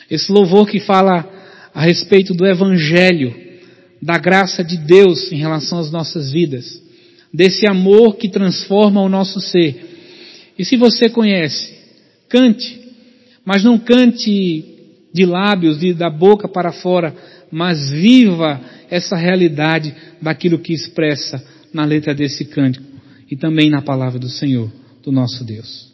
[0.09, 1.29] Esse louvor que fala
[1.73, 3.33] a respeito do Evangelho,
[4.01, 6.81] da graça de Deus em relação às nossas vidas,
[7.33, 10.53] desse amor que transforma o nosso ser.
[10.57, 11.73] E se você conhece,
[12.27, 12.79] cante,
[13.45, 14.65] mas não cante
[15.13, 17.15] de lábios, de, da boca para fora,
[17.51, 21.43] mas viva essa realidade daquilo que expressa
[21.73, 22.85] na letra desse cântico
[23.29, 24.69] e também na palavra do Senhor,
[25.01, 25.91] do nosso Deus.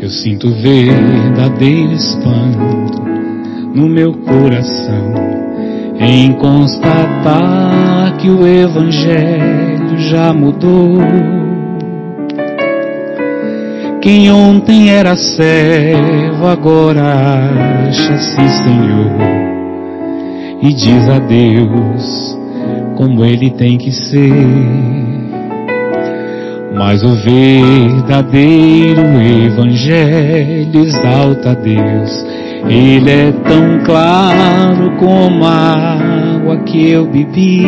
[0.00, 3.02] Eu sinto verdadeiro espanto
[3.74, 5.14] no meu coração
[6.00, 10.98] em constatar que o Evangelho já mudou.
[14.00, 17.02] Quem ontem era servo agora
[17.88, 19.16] acha-se Senhor
[20.60, 22.38] e diz a Deus
[22.96, 24.32] como ele tem que ser.
[26.74, 29.02] Mas o verdadeiro
[29.46, 37.64] Evangelho exalta a Deus ele é tão claro como a água que eu bebi,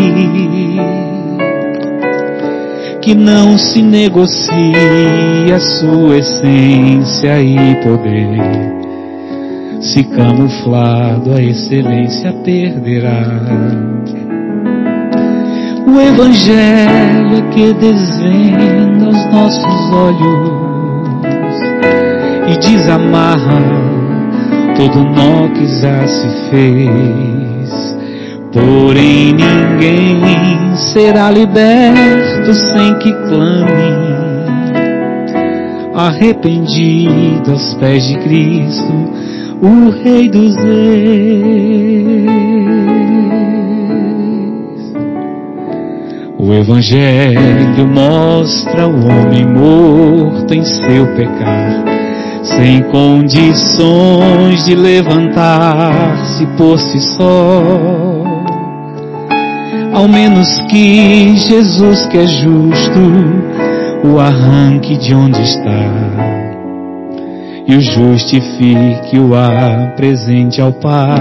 [3.05, 4.41] que não se negocia
[5.79, 8.73] sua essência e poder.
[9.83, 13.43] Se camuflado a excelência perderá.
[15.87, 20.65] O Evangelho é que desvenda os nossos olhos
[22.49, 23.61] e desamarra
[24.79, 27.34] todo nó que já se fez.
[28.55, 34.05] Porém ninguém será liberto sem que clame,
[35.93, 38.93] arrependido aos pés de Cristo,
[39.61, 40.65] o Rei dos Reis.
[46.39, 51.93] O Evangelho mostra o homem morto em seu pecado
[52.45, 58.14] sem condições de levantar-se por si só.
[59.95, 63.01] Ao menos que Jesus, que é justo,
[64.05, 66.25] o arranque de onde está
[67.67, 71.19] e o justifique, o apresente ao Pai.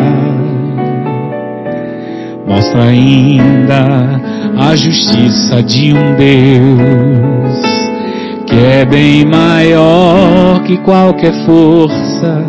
[2.45, 4.21] Mostra ainda
[4.57, 7.73] a justiça de um Deus
[8.45, 12.45] que é bem maior que qualquer força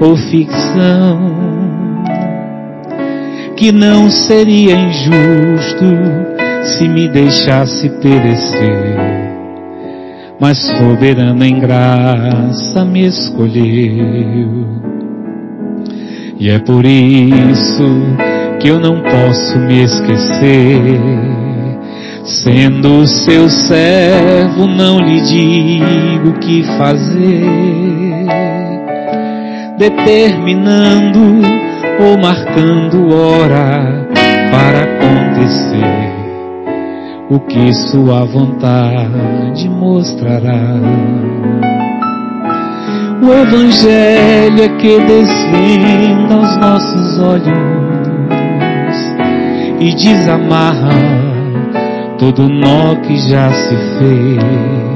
[0.00, 1.51] ou ficção,
[3.62, 5.86] que não seria injusto
[6.64, 9.22] se me deixasse perecer
[10.40, 14.66] mas soberano em graça me escolheu.
[16.36, 18.02] E é por isso
[18.58, 21.00] que eu não posso me esquecer.
[22.24, 27.44] Sendo seu servo, não lhe digo o que fazer,
[29.78, 34.06] determinando ou marcando hora
[34.50, 36.12] para acontecer
[37.30, 40.76] o que sua vontade mostrará.
[43.22, 47.52] O Evangelho é que desvenda os nossos olhos
[49.80, 50.90] e desamarra
[52.18, 54.91] todo nó que já se fez.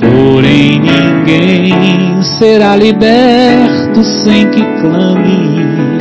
[0.00, 5.94] Porém, ninguém será liberto sem que clame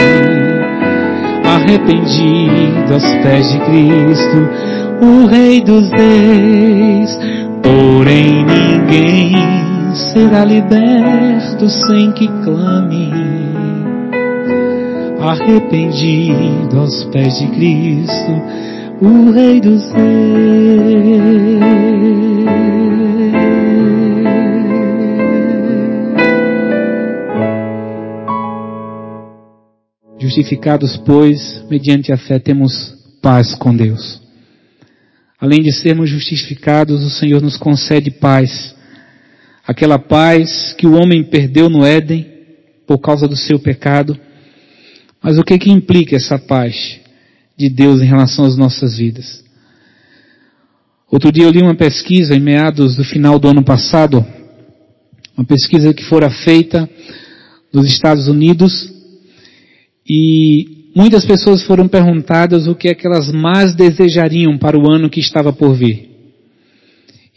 [1.56, 4.50] arrependido aos pés de Cristo
[5.02, 7.20] o Rei dos Reis.
[7.62, 9.34] Porém, ninguém
[10.14, 13.12] será liberto sem que clame,
[15.20, 18.42] arrependido aos pés de Cristo,
[19.02, 20.34] o Rei dos Reis.
[30.24, 34.22] Justificados, pois, mediante a fé, temos paz com Deus.
[35.38, 38.74] Além de sermos justificados, o Senhor nos concede paz.
[39.68, 42.26] Aquela paz que o homem perdeu no Éden
[42.88, 44.18] por causa do seu pecado.
[45.22, 47.02] Mas o que que implica essa paz
[47.58, 49.44] de Deus em relação às nossas vidas?
[51.12, 54.26] Outro dia eu li uma pesquisa em meados do final do ano passado,
[55.36, 56.90] uma pesquisa que fora feita
[57.74, 58.93] nos Estados Unidos
[60.08, 65.10] e Muitas pessoas foram perguntadas o que é que elas mais desejariam para o ano
[65.10, 66.08] que estava por vir.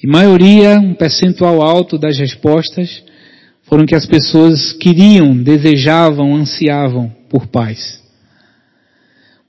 [0.02, 3.02] E maioria, um percentual alto das respostas,
[3.62, 8.02] foram que as pessoas queriam, desejavam, ansiavam por paz.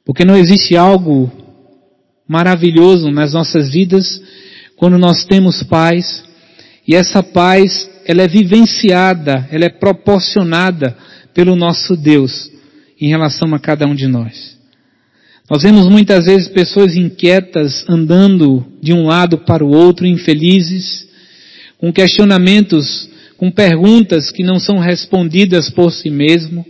[0.06, 1.30] Porque não existe algo
[2.26, 4.22] maravilhoso nas nossas vidas
[4.78, 6.24] quando nós temos paz
[6.88, 10.96] e essa paz ela é vivenciada, ela é proporcionada
[11.34, 12.56] pelo nosso Deus
[13.00, 14.58] em relação a cada um de nós.
[15.50, 21.08] Nós vemos muitas vezes pessoas inquietas andando de um lado para o outro, infelizes,
[21.78, 23.08] com questionamentos,
[23.38, 26.66] com perguntas que não são respondidas por si mesmo,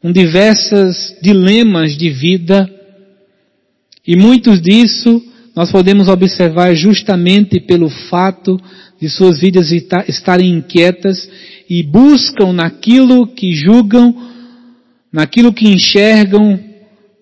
[0.00, 2.70] com diversas dilemas de vida,
[4.06, 5.20] e muitos disso
[5.56, 8.60] nós podemos observar justamente pelo fato
[9.00, 9.72] de suas vidas
[10.06, 11.28] estarem inquietas
[11.68, 14.14] e buscam naquilo que julgam
[15.16, 16.60] naquilo que enxergam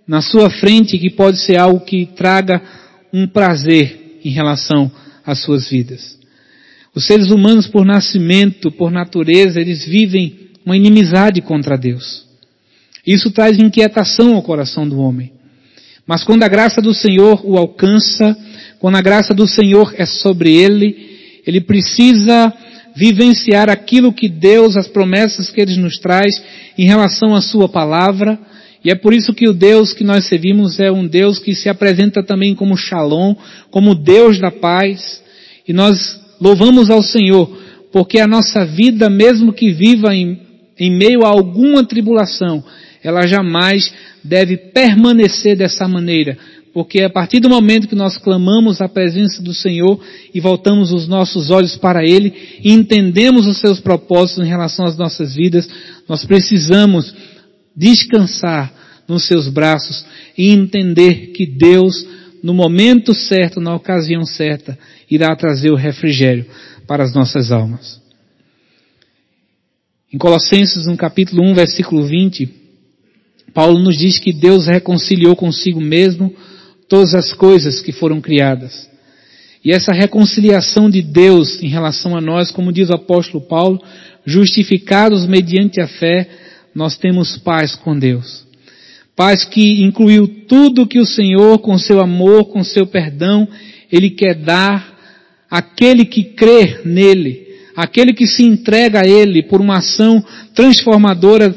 [0.05, 2.61] na sua frente que pode ser algo que traga
[3.13, 4.91] um prazer em relação
[5.25, 6.19] às suas vidas.
[6.93, 12.25] Os seres humanos, por nascimento, por natureza, eles vivem uma inimizade contra Deus.
[13.07, 15.31] Isso traz inquietação ao coração do homem.
[16.05, 18.37] Mas quando a graça do Senhor o alcança,
[18.81, 22.53] quando a graça do Senhor é sobre ele, ele precisa
[22.95, 26.33] vivenciar aquilo que Deus, as promessas que Ele nos traz
[26.79, 28.39] em relação à Sua palavra.
[28.85, 31.69] E é por isso que o Deus que nós servimos é um Deus que se
[31.69, 33.35] apresenta também como Shalom,
[33.71, 35.23] como Deus da paz.
[35.67, 37.51] E nós louvamos ao Senhor,
[37.91, 40.39] porque a nossa vida, mesmo que viva em,
[40.79, 42.63] em meio a alguma tribulação,
[43.03, 46.39] ela jamais deve permanecer dessa maneira,
[46.75, 50.01] porque a partir do momento que nós clamamos a presença do Senhor
[50.35, 54.97] e voltamos os nossos olhos para Ele e entendemos os seus propósitos em relação às
[54.99, 55.69] nossas vidas,
[56.09, 57.15] nós precisamos
[57.77, 58.75] descansar
[59.07, 60.05] nos seus braços
[60.37, 62.05] e entender que Deus,
[62.43, 64.77] no momento certo, na ocasião certa,
[65.09, 66.45] irá trazer o refrigério
[66.89, 68.03] para as nossas almas.
[70.13, 72.49] Em Colossenses, no capítulo 1, versículo 20,
[73.53, 76.35] Paulo nos diz que Deus reconciliou consigo mesmo
[76.89, 78.89] todas as coisas que foram criadas.
[79.65, 83.81] E essa reconciliação de Deus em relação a nós, como diz o apóstolo Paulo,
[84.27, 86.29] justificados mediante a fé,
[86.75, 88.45] nós temos paz com Deus.
[89.17, 93.49] Paz que incluiu tudo que o Senhor, com seu amor, com seu perdão,
[93.91, 94.93] Ele quer dar
[95.49, 100.23] àquele que crê nele, aquele que se entrega a Ele por uma ação
[100.55, 101.55] transformadora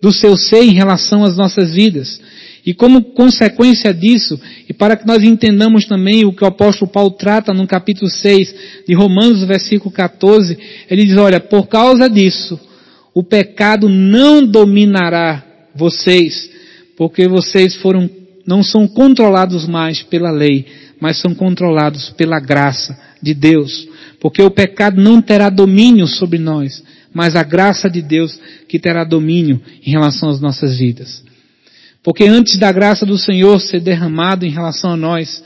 [0.00, 2.20] do seu ser em relação às nossas vidas.
[2.66, 7.12] E como consequência disso, e para que nós entendamos também o que o apóstolo Paulo
[7.12, 10.58] trata no capítulo 6 de Romanos, versículo 14,
[10.90, 12.58] ele diz, olha, por causa disso,
[13.14, 15.44] o pecado não dominará
[15.76, 16.50] vocês,
[16.96, 18.10] porque vocês foram,
[18.44, 20.66] não são controlados mais pela lei,
[21.00, 23.88] mas são controlados pela graça de Deus.
[24.20, 26.82] Porque o pecado não terá domínio sobre nós,
[27.14, 31.25] mas a graça de Deus que terá domínio em relação às nossas vidas.
[32.06, 35.42] Porque antes da graça do Senhor ser derramada em relação a nós,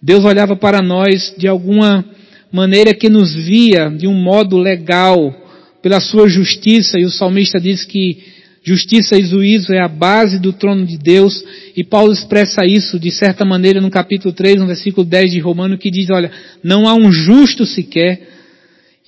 [0.00, 2.04] Deus olhava para nós de alguma
[2.52, 5.34] maneira que nos via de um modo legal,
[5.82, 8.22] pela sua justiça, e o salmista diz que
[8.62, 11.42] justiça e juízo é a base do trono de Deus,
[11.76, 15.76] e Paulo expressa isso de certa maneira no capítulo 3, no versículo 10 de Romano,
[15.76, 16.30] que diz, olha,
[16.62, 18.28] não há um justo sequer,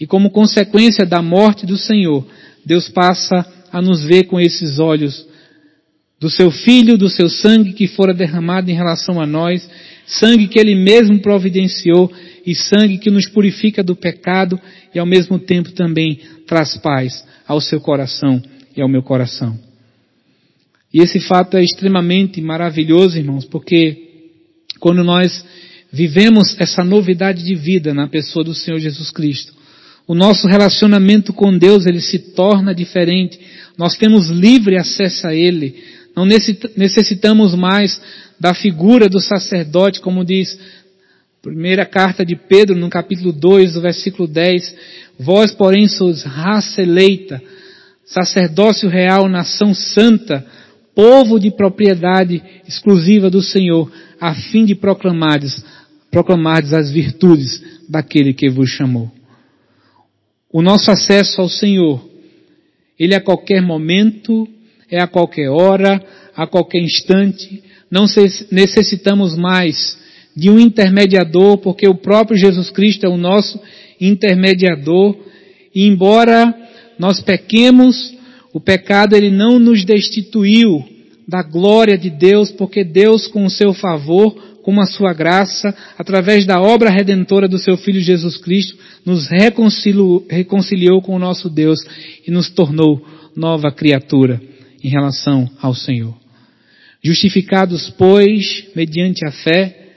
[0.01, 2.27] e como consequência da morte do Senhor,
[2.67, 5.31] Deus passa a nos ver com esses olhos
[6.23, 9.69] do seu filho, do seu sangue que fora derramado em relação a nós,
[10.07, 12.13] sangue que ele mesmo providenciou
[12.47, 14.57] e sangue que nos purifica do pecado
[14.95, 18.41] e ao mesmo tempo também traz paz ao seu coração
[18.77, 19.59] e ao meu coração.
[20.95, 23.97] E esse fato é extremamente maravilhoso, irmãos, porque
[24.79, 25.45] quando nós
[25.93, 29.53] vivemos essa novidade de vida na pessoa do Senhor Jesus Cristo,
[30.07, 33.41] o nosso relacionamento com Deus ele se torna diferente.
[33.77, 35.75] Nós temos livre acesso a Ele.
[36.15, 38.01] Não necessitamos mais
[38.39, 40.59] da figura do sacerdote, como diz
[41.41, 44.77] primeira carta de Pedro, no capítulo 2, versículo 10.
[45.19, 47.43] Vós, porém, sois raça eleita,
[48.05, 50.47] sacerdócio real, nação santa,
[50.95, 53.91] povo de propriedade exclusiva do Senhor,
[54.21, 55.65] a fim de proclamardes,
[56.11, 59.11] proclamardes as virtudes daquele que vos chamou.
[60.53, 62.07] O nosso acesso ao Senhor,
[62.99, 64.47] ele a qualquer momento
[64.93, 66.05] é a qualquer hora,
[66.37, 67.63] a qualquer instante.
[67.91, 68.05] Não
[68.51, 69.99] necessitamos mais
[70.37, 73.59] de um intermediador, porque o próprio Jesus Cristo é o nosso
[73.99, 75.17] intermediador.
[75.75, 76.55] E embora
[76.99, 78.15] nós pequemos,
[78.53, 80.85] o pecado ele não nos destituiu
[81.27, 86.45] da glória de Deus, porque Deus, com o seu favor, com a sua graça, através
[86.45, 88.77] da obra redentora do seu Filho Jesus Cristo,
[89.07, 91.81] nos reconciliou, reconciliou com o nosso Deus
[92.27, 93.03] e nos tornou
[93.35, 94.52] nova criatura
[94.83, 96.17] em relação ao Senhor.
[97.03, 99.91] Justificados, pois, mediante a fé,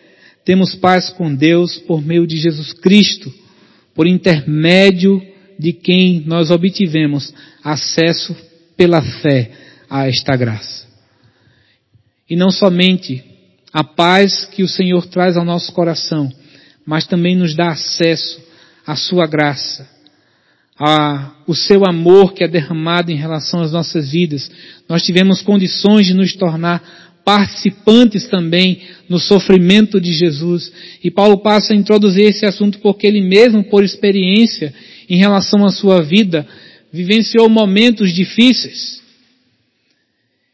[0.44, 3.34] temos paz com Deus por meio de Jesus Cristo,
[3.94, 5.22] por intermédio
[5.58, 7.34] de quem nós obtivemos
[7.64, 8.36] acesso
[8.76, 9.52] pela fé
[9.90, 10.88] a esta graça.
[12.30, 13.24] E não somente
[13.72, 16.32] a paz que o Senhor traz ao nosso coração,
[16.86, 18.42] mas também nos dá acesso
[18.86, 19.90] à sua graça,
[20.80, 24.52] a, o seu amor que é derramado em relação às nossas vidas.
[24.88, 26.84] Nós tivemos condições de nos tornar
[27.24, 30.72] participantes também no sofrimento de Jesus.
[31.04, 34.74] E Paulo passa a introduzir esse assunto porque ele mesmo, por experiência
[35.10, 36.46] em relação à sua vida,
[36.92, 39.02] vivenciou momentos difíceis.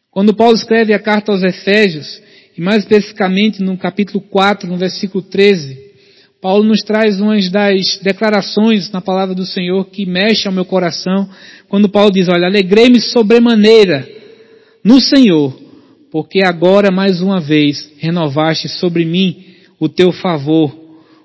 [0.09, 2.21] Quando Paulo escreve a carta aos Efésios,
[2.57, 5.90] e mais especificamente no capítulo 4, no versículo 13,
[6.41, 11.29] Paulo nos traz uma das declarações na palavra do Senhor que mexe ao meu coração,
[11.69, 14.09] quando Paulo diz, olha, alegrei-me sobremaneira
[14.83, 15.55] no Senhor,
[16.11, 19.45] porque agora mais uma vez renovaste sobre mim
[19.79, 20.75] o teu favor,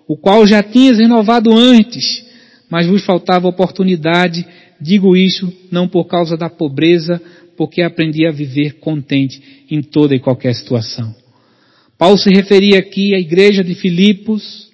[0.07, 2.23] o qual já tinhas renovado antes,
[2.69, 4.47] mas vos faltava oportunidade,
[4.79, 7.23] digo isso não por causa da pobreza,
[7.57, 11.15] porque aprendi a viver contente em toda e qualquer situação.
[11.97, 14.66] Paulo se referia aqui à igreja de Filipos,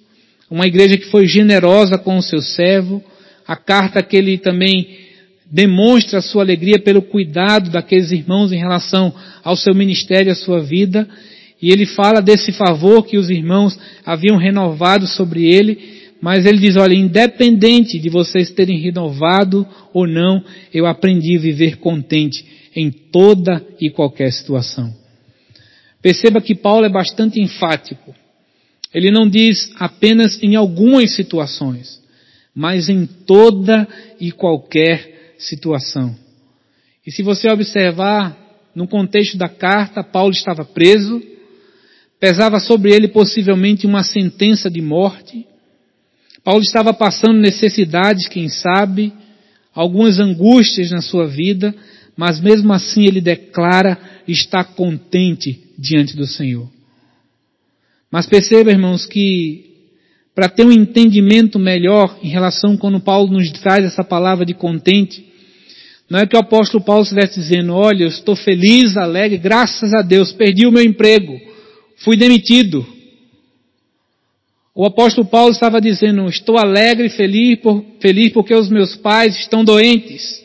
[0.49, 3.03] uma igreja que foi generosa com o seu servo,
[3.47, 5.03] a carta que ele também
[5.45, 9.13] demonstra a sua alegria pelo cuidado daqueles irmãos em relação
[9.43, 11.07] ao seu ministério e à sua vida,
[11.61, 15.77] e ele fala desse favor que os irmãos haviam renovado sobre ele,
[16.21, 21.77] mas ele diz, olha, independente de vocês terem renovado ou não, eu aprendi a viver
[21.77, 24.93] contente em toda e qualquer situação.
[26.01, 28.13] Perceba que Paulo é bastante enfático.
[28.93, 31.99] Ele não diz apenas em algumas situações,
[32.53, 33.87] mas em toda
[34.19, 36.15] e qualquer situação.
[37.05, 38.37] E se você observar,
[38.75, 41.21] no contexto da carta, Paulo estava preso,
[42.19, 45.45] pesava sobre ele possivelmente uma sentença de morte,
[46.43, 49.13] Paulo estava passando necessidades, quem sabe,
[49.73, 51.73] algumas angústias na sua vida,
[52.17, 56.69] mas mesmo assim ele declara estar contente diante do Senhor.
[58.13, 59.71] Mas perceba, irmãos, que
[60.35, 65.25] para ter um entendimento melhor em relação quando Paulo nos traz essa palavra de contente,
[66.07, 70.03] não é que o apóstolo Paulo estivesse dizendo, olha, eu estou feliz, alegre, graças a
[70.03, 71.41] Deus, perdi o meu emprego,
[72.03, 72.85] fui demitido.
[74.75, 79.35] O apóstolo Paulo estava dizendo, estou alegre e feliz, por, feliz porque os meus pais
[79.39, 80.39] estão doentes.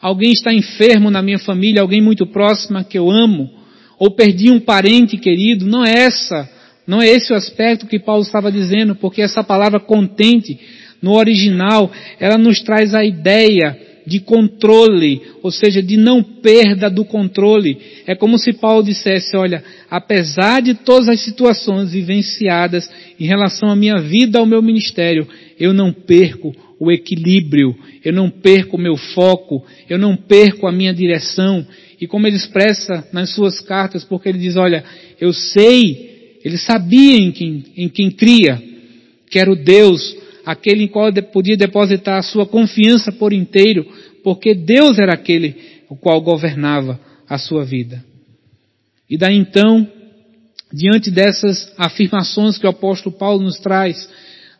[0.00, 3.50] Alguém está enfermo na minha família, alguém muito próximo que eu amo,
[3.98, 5.66] ou perdi um parente querido.
[5.66, 6.59] Não é essa
[6.90, 10.58] não é esse o aspecto que Paulo estava dizendo, porque essa palavra contente,
[11.00, 11.88] no original,
[12.18, 17.78] ela nos traz a ideia de controle, ou seja, de não perda do controle.
[18.08, 23.76] É como se Paulo dissesse, olha, apesar de todas as situações vivenciadas em relação à
[23.76, 25.28] minha vida, ao meu ministério,
[25.60, 27.72] eu não perco o equilíbrio,
[28.04, 31.64] eu não perco o meu foco, eu não perco a minha direção.
[32.00, 34.82] E como ele expressa nas suas cartas, porque ele diz, olha,
[35.20, 36.09] eu sei
[36.44, 38.60] ele sabia em quem, em quem cria,
[39.30, 43.86] que era o Deus, aquele em qual podia depositar a sua confiança por inteiro,
[44.24, 45.56] porque Deus era aquele
[45.88, 48.04] o qual governava a sua vida.
[49.08, 49.86] E daí então,
[50.72, 54.08] diante dessas afirmações que o apóstolo Paulo nos traz,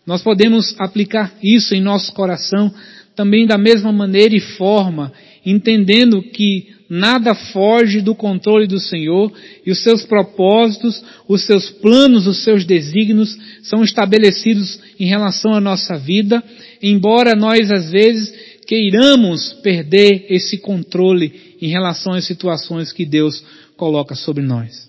[0.07, 2.73] nós podemos aplicar isso em nosso coração
[3.15, 5.13] também da mesma maneira e forma,
[5.45, 9.33] entendendo que nada foge do controle do Senhor
[9.65, 15.61] e os seus propósitos, os seus planos, os seus desígnios são estabelecidos em relação à
[15.61, 16.43] nossa vida,
[16.83, 18.35] embora nós às vezes
[18.67, 21.33] queiramos perder esse controle
[21.63, 23.45] em relação às situações que Deus
[23.77, 24.89] coloca sobre nós.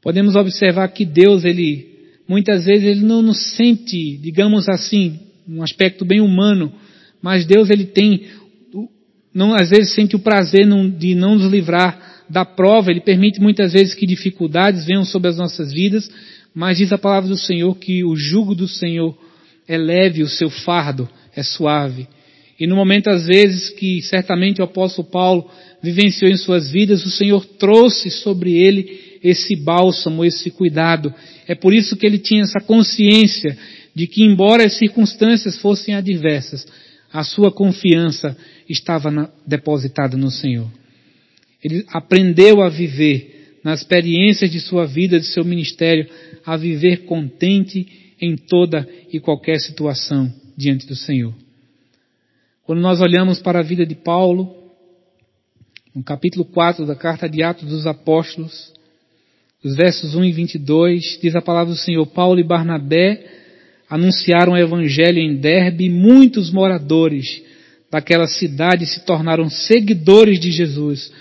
[0.00, 1.88] Podemos observar que Deus, ele,
[2.28, 5.18] muitas vezes ele não nos sente, digamos assim,
[5.48, 6.72] um aspecto bem humano,
[7.20, 8.26] mas Deus ele tem
[9.34, 10.64] não, às vezes sente o prazer
[10.96, 15.36] de não nos livrar da prova, Ele permite muitas vezes que dificuldades venham sobre as
[15.36, 16.08] nossas vidas,
[16.54, 19.16] mas diz a palavra do Senhor que o jugo do Senhor
[19.66, 22.06] é leve, o seu fardo é suave.
[22.58, 25.50] E no momento, às vezes, que certamente o apóstolo Paulo
[25.82, 31.12] vivenciou em suas vidas, o Senhor trouxe sobre ele esse bálsamo, esse cuidado.
[31.48, 33.58] É por isso que ele tinha essa consciência
[33.94, 36.66] de que, embora as circunstâncias fossem adversas,
[37.12, 38.36] a sua confiança
[38.68, 40.70] estava na, depositada no Senhor.
[41.62, 46.06] Ele aprendeu a viver, nas experiências de sua vida, de seu ministério,
[46.44, 51.34] a viver contente em toda e qualquer situação diante do Senhor.
[52.64, 54.54] Quando nós olhamos para a vida de Paulo,
[55.94, 58.72] no capítulo 4 da carta de Atos dos Apóstolos,
[59.62, 63.24] os versos 1 e 22, diz a palavra do Senhor: Paulo e Barnabé
[63.88, 67.42] anunciaram o evangelho em Derbe e muitos moradores
[67.94, 71.12] daquela cidade se tornaram seguidores de Jesus.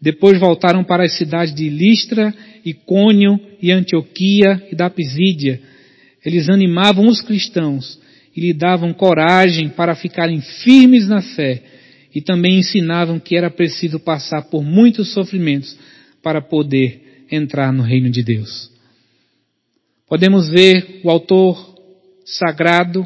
[0.00, 2.32] Depois voltaram para as cidades de Listra,
[2.64, 5.60] Icônio e Antioquia e da Pisídia.
[6.24, 7.98] Eles animavam os cristãos
[8.36, 11.64] e lhe davam coragem para ficarem firmes na fé
[12.14, 15.76] e também ensinavam que era preciso passar por muitos sofrimentos
[16.22, 18.70] para poder entrar no reino de Deus.
[20.08, 21.74] Podemos ver o autor
[22.24, 23.04] sagrado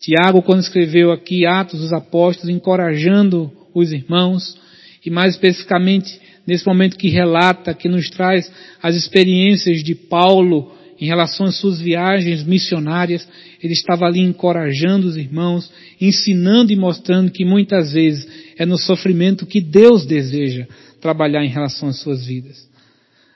[0.00, 4.56] Tiago, quando escreveu aqui Atos dos Apóstolos, encorajando os irmãos,
[5.04, 8.50] e mais especificamente nesse momento que relata, que nos traz
[8.82, 13.26] as experiências de Paulo em relação às suas viagens missionárias,
[13.62, 15.70] ele estava ali encorajando os irmãos,
[16.00, 18.26] ensinando e mostrando que muitas vezes
[18.56, 20.66] é no sofrimento que Deus deseja
[21.00, 22.66] trabalhar em relação às suas vidas.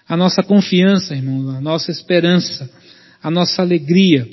[0.08, 2.68] A nossa confiança, irmãos, a nossa esperança,
[3.22, 4.26] a nossa alegria,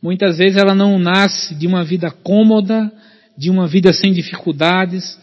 [0.00, 2.92] Muitas vezes ela não nasce de uma vida cômoda,
[3.36, 5.18] de uma vida sem dificuldades.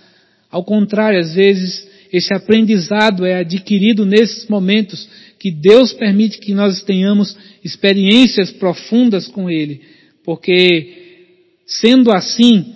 [0.51, 5.07] Ao contrário, às vezes esse aprendizado é adquirido nesses momentos
[5.39, 9.81] que Deus permite que nós tenhamos experiências profundas com Ele,
[10.23, 11.03] porque
[11.65, 12.73] sendo assim,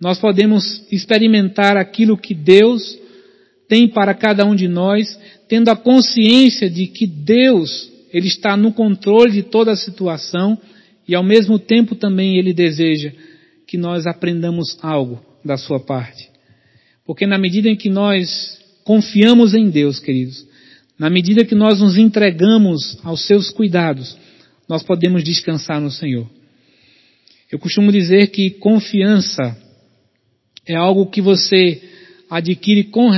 [0.00, 2.98] nós podemos experimentar aquilo que Deus
[3.68, 5.18] tem para cada um de nós,
[5.48, 10.58] tendo a consciência de que Deus, Ele está no controle de toda a situação
[11.06, 13.12] e ao mesmo tempo também ele deseja
[13.66, 16.28] que nós aprendamos algo da sua parte.
[17.04, 20.46] Porque na medida em que nós confiamos em Deus, queridos,
[20.98, 24.16] na medida que nós nos entregamos aos seus cuidados,
[24.68, 26.28] nós podemos descansar no Senhor.
[27.50, 29.56] Eu costumo dizer que confiança
[30.66, 31.82] é algo que você
[32.30, 33.08] adquire com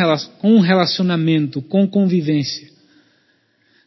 [0.60, 2.70] relacionamento, com convivência.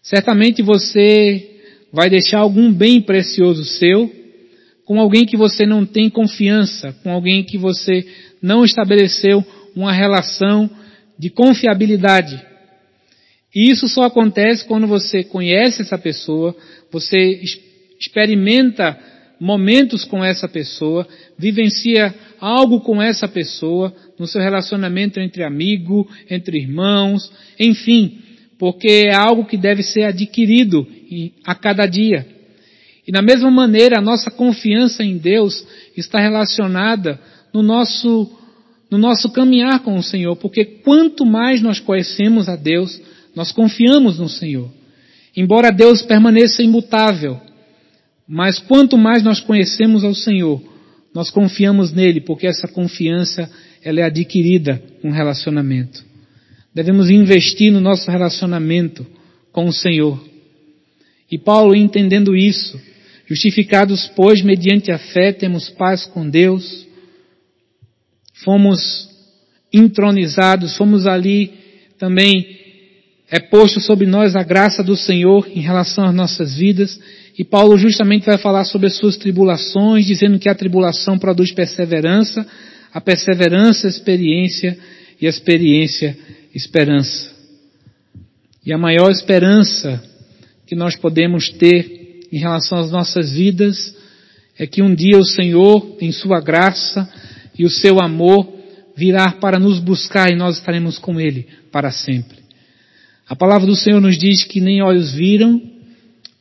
[0.04, 1.55] Certamente você
[1.96, 4.14] vai deixar algum bem precioso seu
[4.84, 8.06] com alguém que você não tem confiança, com alguém que você
[8.42, 9.44] não estabeleceu
[9.74, 10.70] uma relação
[11.18, 12.40] de confiabilidade.
[13.56, 16.54] E isso só acontece quando você conhece essa pessoa,
[16.92, 17.42] você
[17.98, 19.00] experimenta
[19.40, 26.58] momentos com essa pessoa, vivencia algo com essa pessoa, no seu relacionamento entre amigo, entre
[26.58, 28.20] irmãos, enfim,
[28.58, 30.88] porque é algo que deve ser adquirido
[31.46, 32.28] a cada dia.
[33.08, 37.20] E da mesma maneira, a nossa confiança em Deus está relacionada
[37.54, 38.32] no nosso,
[38.90, 43.00] no nosso caminhar com o Senhor, porque quanto mais nós conhecemos a Deus,
[43.36, 44.70] nós confiamos no Senhor.
[45.36, 47.40] Embora Deus permaneça imutável,
[48.28, 50.62] mas quanto mais nós conhecemos ao Senhor,
[51.14, 53.50] nós confiamos nele, porque essa confiança
[53.84, 56.04] ela é adquirida com relacionamento.
[56.76, 59.08] Devemos investir no nosso relacionamento
[59.54, 60.22] com o Senhor.
[61.32, 62.78] E Paulo, entendendo isso,
[63.26, 66.86] justificados, pois, mediante a fé, temos paz com Deus,
[68.44, 69.10] fomos
[69.72, 71.54] entronizados, fomos ali
[71.98, 72.60] também
[73.32, 77.00] é posto sobre nós a graça do Senhor em relação às nossas vidas,
[77.40, 82.46] e Paulo justamente vai falar sobre as suas tribulações, dizendo que a tribulação produz perseverança,
[82.94, 84.78] a perseverança, experiência,
[85.20, 86.18] e a experiência,
[86.56, 87.36] esperança.
[88.66, 90.02] E a maior esperança
[90.66, 93.94] que nós podemos ter em relação às nossas vidas
[94.58, 97.08] é que um dia o Senhor, em Sua graça
[97.58, 98.52] e o seu amor,
[98.96, 102.38] virá para nos buscar e nós estaremos com Ele para sempre.
[103.28, 105.62] A palavra do Senhor nos diz que nem olhos viram,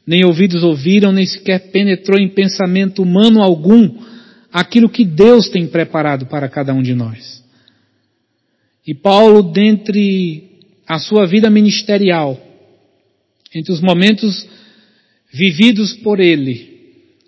[0.06, 3.98] nem ouvidos ouviram, nem sequer penetrou em pensamento humano algum
[4.52, 7.43] aquilo que Deus tem preparado para cada um de nós.
[8.86, 10.44] E Paulo, dentre
[10.86, 12.40] a sua vida ministerial,
[13.54, 14.46] entre os momentos
[15.32, 16.74] vividos por ele,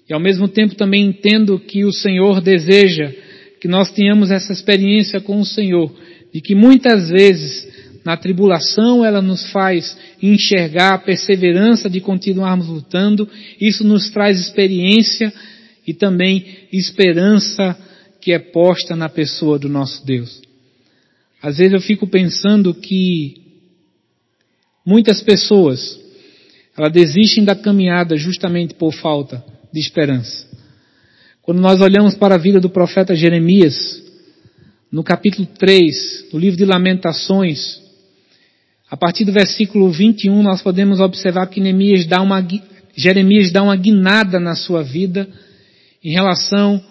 [0.09, 3.13] e ao mesmo tempo também entendo que o Senhor deseja
[3.61, 5.93] que nós tenhamos essa experiência com o Senhor,
[6.33, 7.67] de que muitas vezes
[8.07, 13.29] na tribulação, ela nos faz enxergar a perseverança de continuarmos lutando.
[13.61, 15.33] Isso nos traz experiência
[15.85, 17.77] e também esperança
[18.21, 20.41] que é posta na pessoa do nosso Deus.
[21.47, 23.41] Às vezes eu fico pensando que
[24.85, 25.97] muitas pessoas,
[26.77, 30.45] elas desistem da caminhada justamente por falta de esperança.
[31.43, 33.77] Quando nós olhamos para a vida do profeta Jeremias,
[34.91, 37.81] no capítulo 3 do livro de Lamentações,
[38.91, 42.45] a partir do versículo 21, nós podemos observar que Neemias dá uma,
[42.97, 45.29] Jeremias dá uma guinada na sua vida
[46.03, 46.83] em relação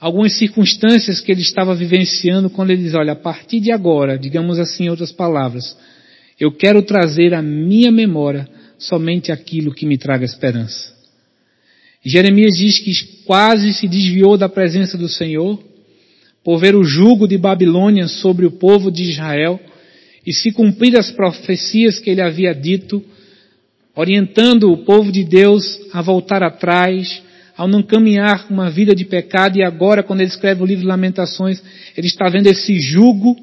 [0.00, 4.58] algumas circunstâncias que ele estava vivenciando quando ele diz, olha, a partir de agora, digamos
[4.58, 5.76] assim em outras palavras,
[6.38, 8.48] eu quero trazer à minha memória
[8.78, 10.98] somente aquilo que me traga esperança.
[12.02, 15.62] Jeremias diz que quase se desviou da presença do Senhor
[16.42, 19.60] por ver o jugo de Babilônia sobre o povo de Israel
[20.26, 23.04] e se cumprir as profecias que ele havia dito,
[23.94, 27.22] orientando o povo de Deus a voltar atrás,
[27.60, 30.88] ao não caminhar uma vida de pecado, e agora, quando ele escreve o livro de
[30.88, 31.62] Lamentações,
[31.94, 33.36] ele está vendo esse jugo,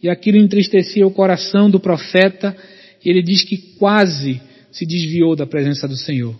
[0.00, 2.56] e aquilo entristecia o coração do profeta,
[3.04, 4.40] e ele diz que quase
[4.70, 6.36] se desviou da presença do Senhor.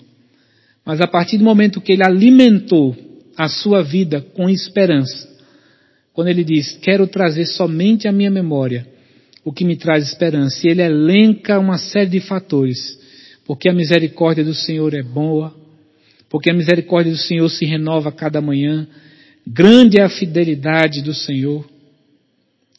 [0.85, 2.97] Mas a partir do momento que ele alimentou
[3.37, 5.29] a sua vida com esperança,
[6.13, 8.87] quando ele diz, quero trazer somente a minha memória
[9.45, 10.65] o que me traz esperança.
[10.65, 12.97] E ele elenca uma série de fatores.
[13.45, 15.66] Porque a misericórdia do Senhor é boa,
[16.29, 18.87] porque a misericórdia do Senhor se renova a cada manhã,
[19.47, 21.65] grande é a fidelidade do Senhor.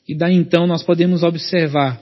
[0.07, 2.01] E daí então nós podemos observar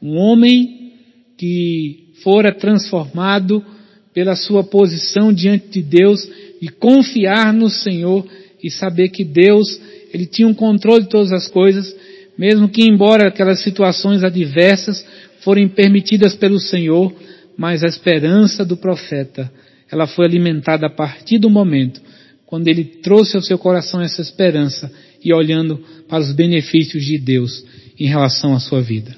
[0.00, 0.92] um homem
[1.36, 3.64] que fora transformado
[4.12, 6.28] pela sua posição diante de Deus
[6.60, 8.26] e confiar no Senhor
[8.62, 9.80] e saber que Deus,
[10.12, 11.94] ele tinha um controle de todas as coisas
[12.36, 15.04] mesmo que embora aquelas situações adversas
[15.40, 17.12] forem permitidas pelo Senhor,
[17.56, 19.50] mas a esperança do profeta,
[19.94, 22.02] ela foi alimentada a partir do momento
[22.46, 24.92] quando ele trouxe ao seu coração essa esperança
[25.22, 25.78] e olhando
[26.08, 27.64] para os benefícios de Deus
[27.98, 29.16] em relação à sua vida.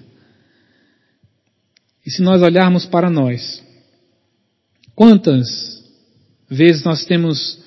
[2.04, 3.64] E se nós olharmos para nós,
[4.94, 5.82] quantas
[6.48, 7.58] vezes nós temos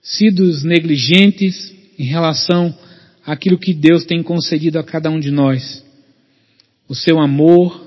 [0.00, 2.74] sido negligentes em relação
[3.26, 5.84] aquilo que Deus tem concedido a cada um de nós.
[6.88, 7.78] O seu amor,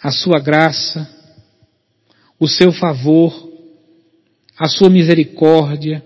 [0.00, 1.21] a sua graça,
[2.42, 3.32] o seu favor,
[4.58, 6.04] a sua misericórdia,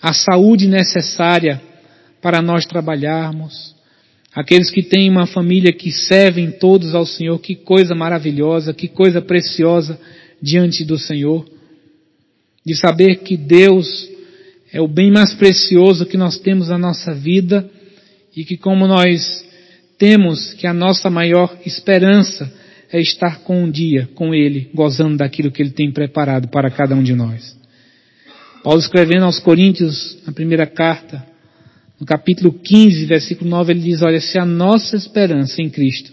[0.00, 1.60] a saúde necessária
[2.20, 3.74] para nós trabalharmos.
[4.32, 9.20] Aqueles que têm uma família que servem todos ao Senhor, que coisa maravilhosa, que coisa
[9.20, 9.98] preciosa
[10.40, 11.44] diante do Senhor.
[12.64, 14.08] De saber que Deus
[14.72, 17.68] é o bem mais precioso que nós temos na nossa vida
[18.36, 19.44] e que como nós
[19.98, 22.61] temos que a nossa maior esperança
[22.92, 26.94] é estar com um dia com Ele, gozando daquilo que Ele tem preparado para cada
[26.94, 27.56] um de nós.
[28.62, 31.26] Paulo escrevendo aos Coríntios, na primeira carta,
[31.98, 36.12] no capítulo 15, versículo 9, ele diz, olha, se a nossa esperança em Cristo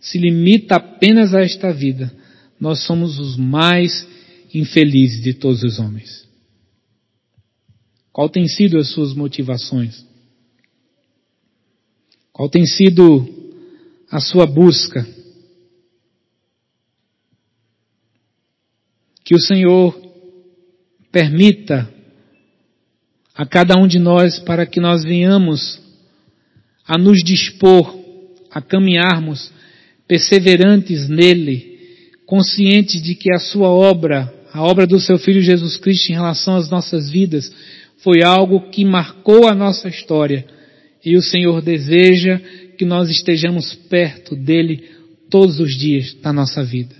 [0.00, 2.12] se limita apenas a esta vida,
[2.60, 4.06] nós somos os mais
[4.52, 6.28] infelizes de todos os homens.
[8.12, 10.04] Qual tem sido as suas motivações?
[12.32, 13.28] Qual tem sido
[14.10, 15.06] a sua busca?
[19.30, 19.96] Que o Senhor
[21.12, 21.88] permita
[23.32, 25.80] a cada um de nós para que nós venhamos
[26.84, 27.96] a nos dispor
[28.50, 29.52] a caminharmos
[30.08, 31.78] perseverantes nele,
[32.26, 36.56] conscientes de que a sua obra, a obra do seu Filho Jesus Cristo em relação
[36.56, 37.54] às nossas vidas,
[37.98, 40.44] foi algo que marcou a nossa história
[41.04, 42.40] e o Senhor deseja
[42.76, 44.90] que nós estejamos perto dele
[45.30, 46.99] todos os dias da nossa vida.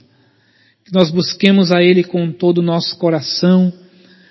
[0.90, 3.72] Que nós busquemos a Ele com todo o nosso coração,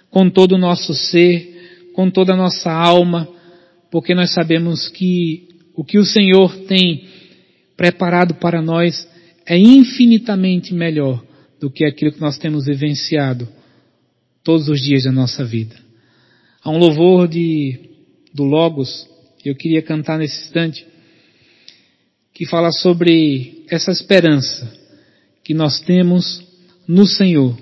[0.10, 3.30] com todo o nosso ser, com toda a nossa alma,
[3.89, 7.07] porque nós sabemos que o que o Senhor tem
[7.78, 9.07] preparado para nós
[9.45, 11.24] é infinitamente melhor
[11.62, 13.47] do que aquilo que nós temos vivenciado
[14.43, 15.78] todos os dias da nossa vida.
[16.62, 17.80] Há um louvor de,
[18.34, 19.07] do Logos,
[19.45, 20.86] eu queria cantar nesse instante,
[22.34, 24.70] que fala sobre essa esperança
[25.41, 26.48] que nós temos
[26.89, 27.55] no Senhor,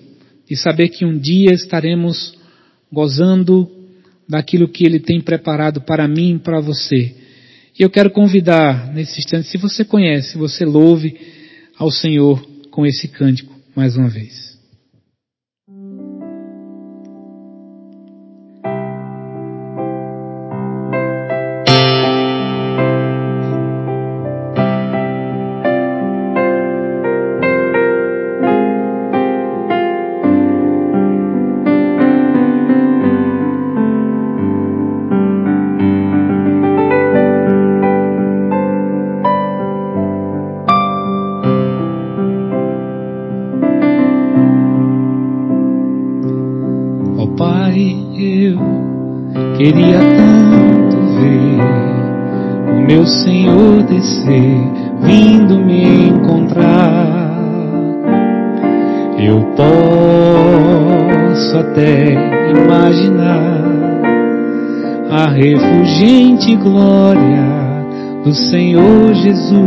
[0.49, 2.33] de saber que um dia estaremos
[2.89, 3.69] gozando
[4.27, 7.13] daquilo que Ele tem preparado para mim e para você.
[7.77, 11.13] E eu quero convidar nesse instante, se você conhece, você louve
[11.77, 14.46] ao Senhor com esse cântico mais uma vez.
[66.57, 67.47] Glória
[68.23, 69.57] do Senhor Jesus,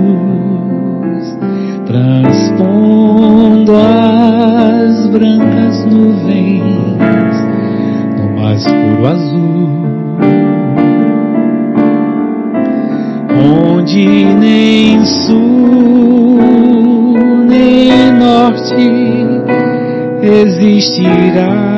[1.86, 7.36] transpondo as brancas nuvens
[8.16, 9.70] no mais puro azul.
[13.80, 16.38] onde nem sul
[17.48, 18.74] nem norte
[20.22, 21.69] existirá.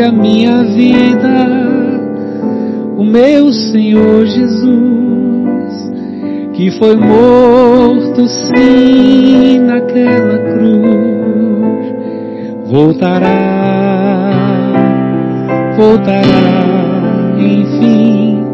[0.00, 1.48] A minha vida,
[2.96, 5.92] o meu Senhor Jesus,
[6.54, 11.94] que foi morto sim naquela cruz,
[12.70, 13.62] voltará
[15.76, 18.44] voltará, enfim.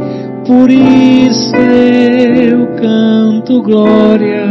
[0.47, 4.47] Por isso eu canto glória,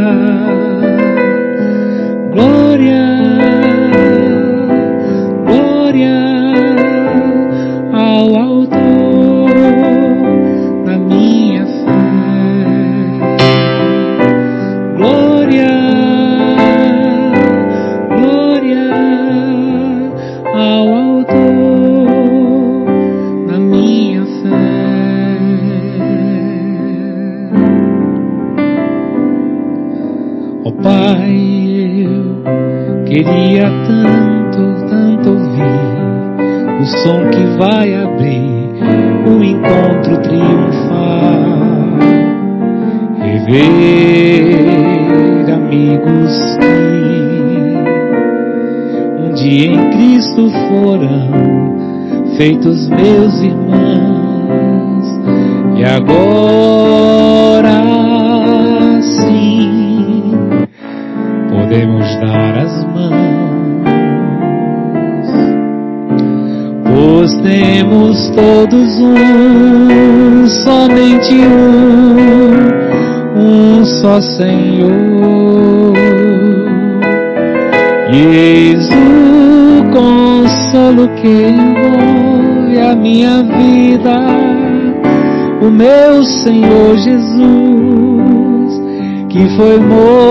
[89.58, 90.27] 会不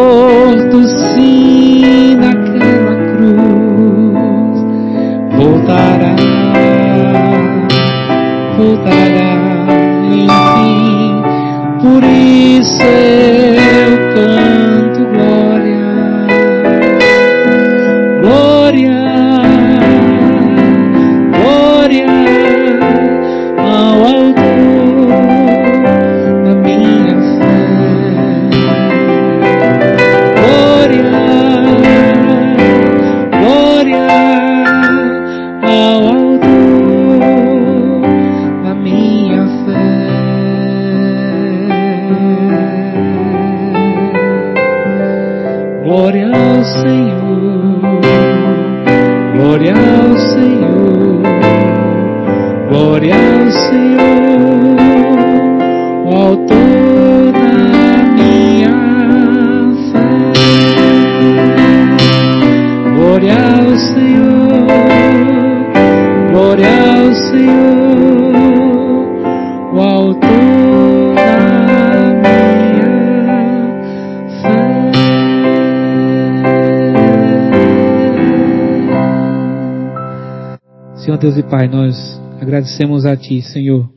[81.17, 81.95] Deus e Pai, nós
[82.39, 83.89] agradecemos a Ti, Senhor,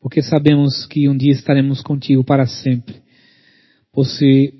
[0.00, 2.96] porque sabemos que um dia estaremos contigo para sempre,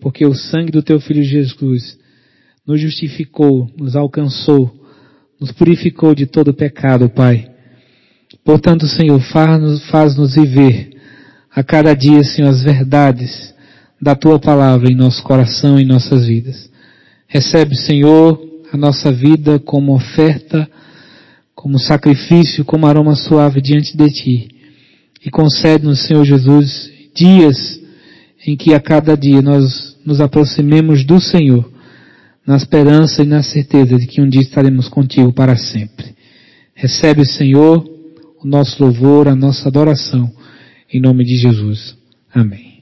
[0.01, 1.99] porque o sangue do Teu Filho Jesus
[2.65, 4.73] nos justificou, nos alcançou,
[5.41, 7.51] nos purificou de todo pecado, Pai.
[8.45, 10.91] Portanto, Senhor, faz-nos faz viver
[11.51, 13.53] a cada dia, Senhor, as verdades
[14.01, 16.71] da Tua palavra em nosso coração e em nossas vidas.
[17.27, 18.41] Recebe, Senhor,
[18.73, 20.71] a nossa vida como oferta,
[21.57, 24.49] como sacrifício, como aroma suave diante de Ti.
[25.25, 27.81] E concede-nos, Senhor Jesus, dias
[28.47, 31.69] em que a cada dia nós nos aproximemos do Senhor,
[32.47, 36.15] na esperança e na certeza de que um dia estaremos contigo para sempre.
[36.75, 37.85] Recebe, Senhor,
[38.41, 40.31] o nosso louvor, a nossa adoração,
[40.93, 41.97] em nome de Jesus.
[42.33, 42.76] Amém.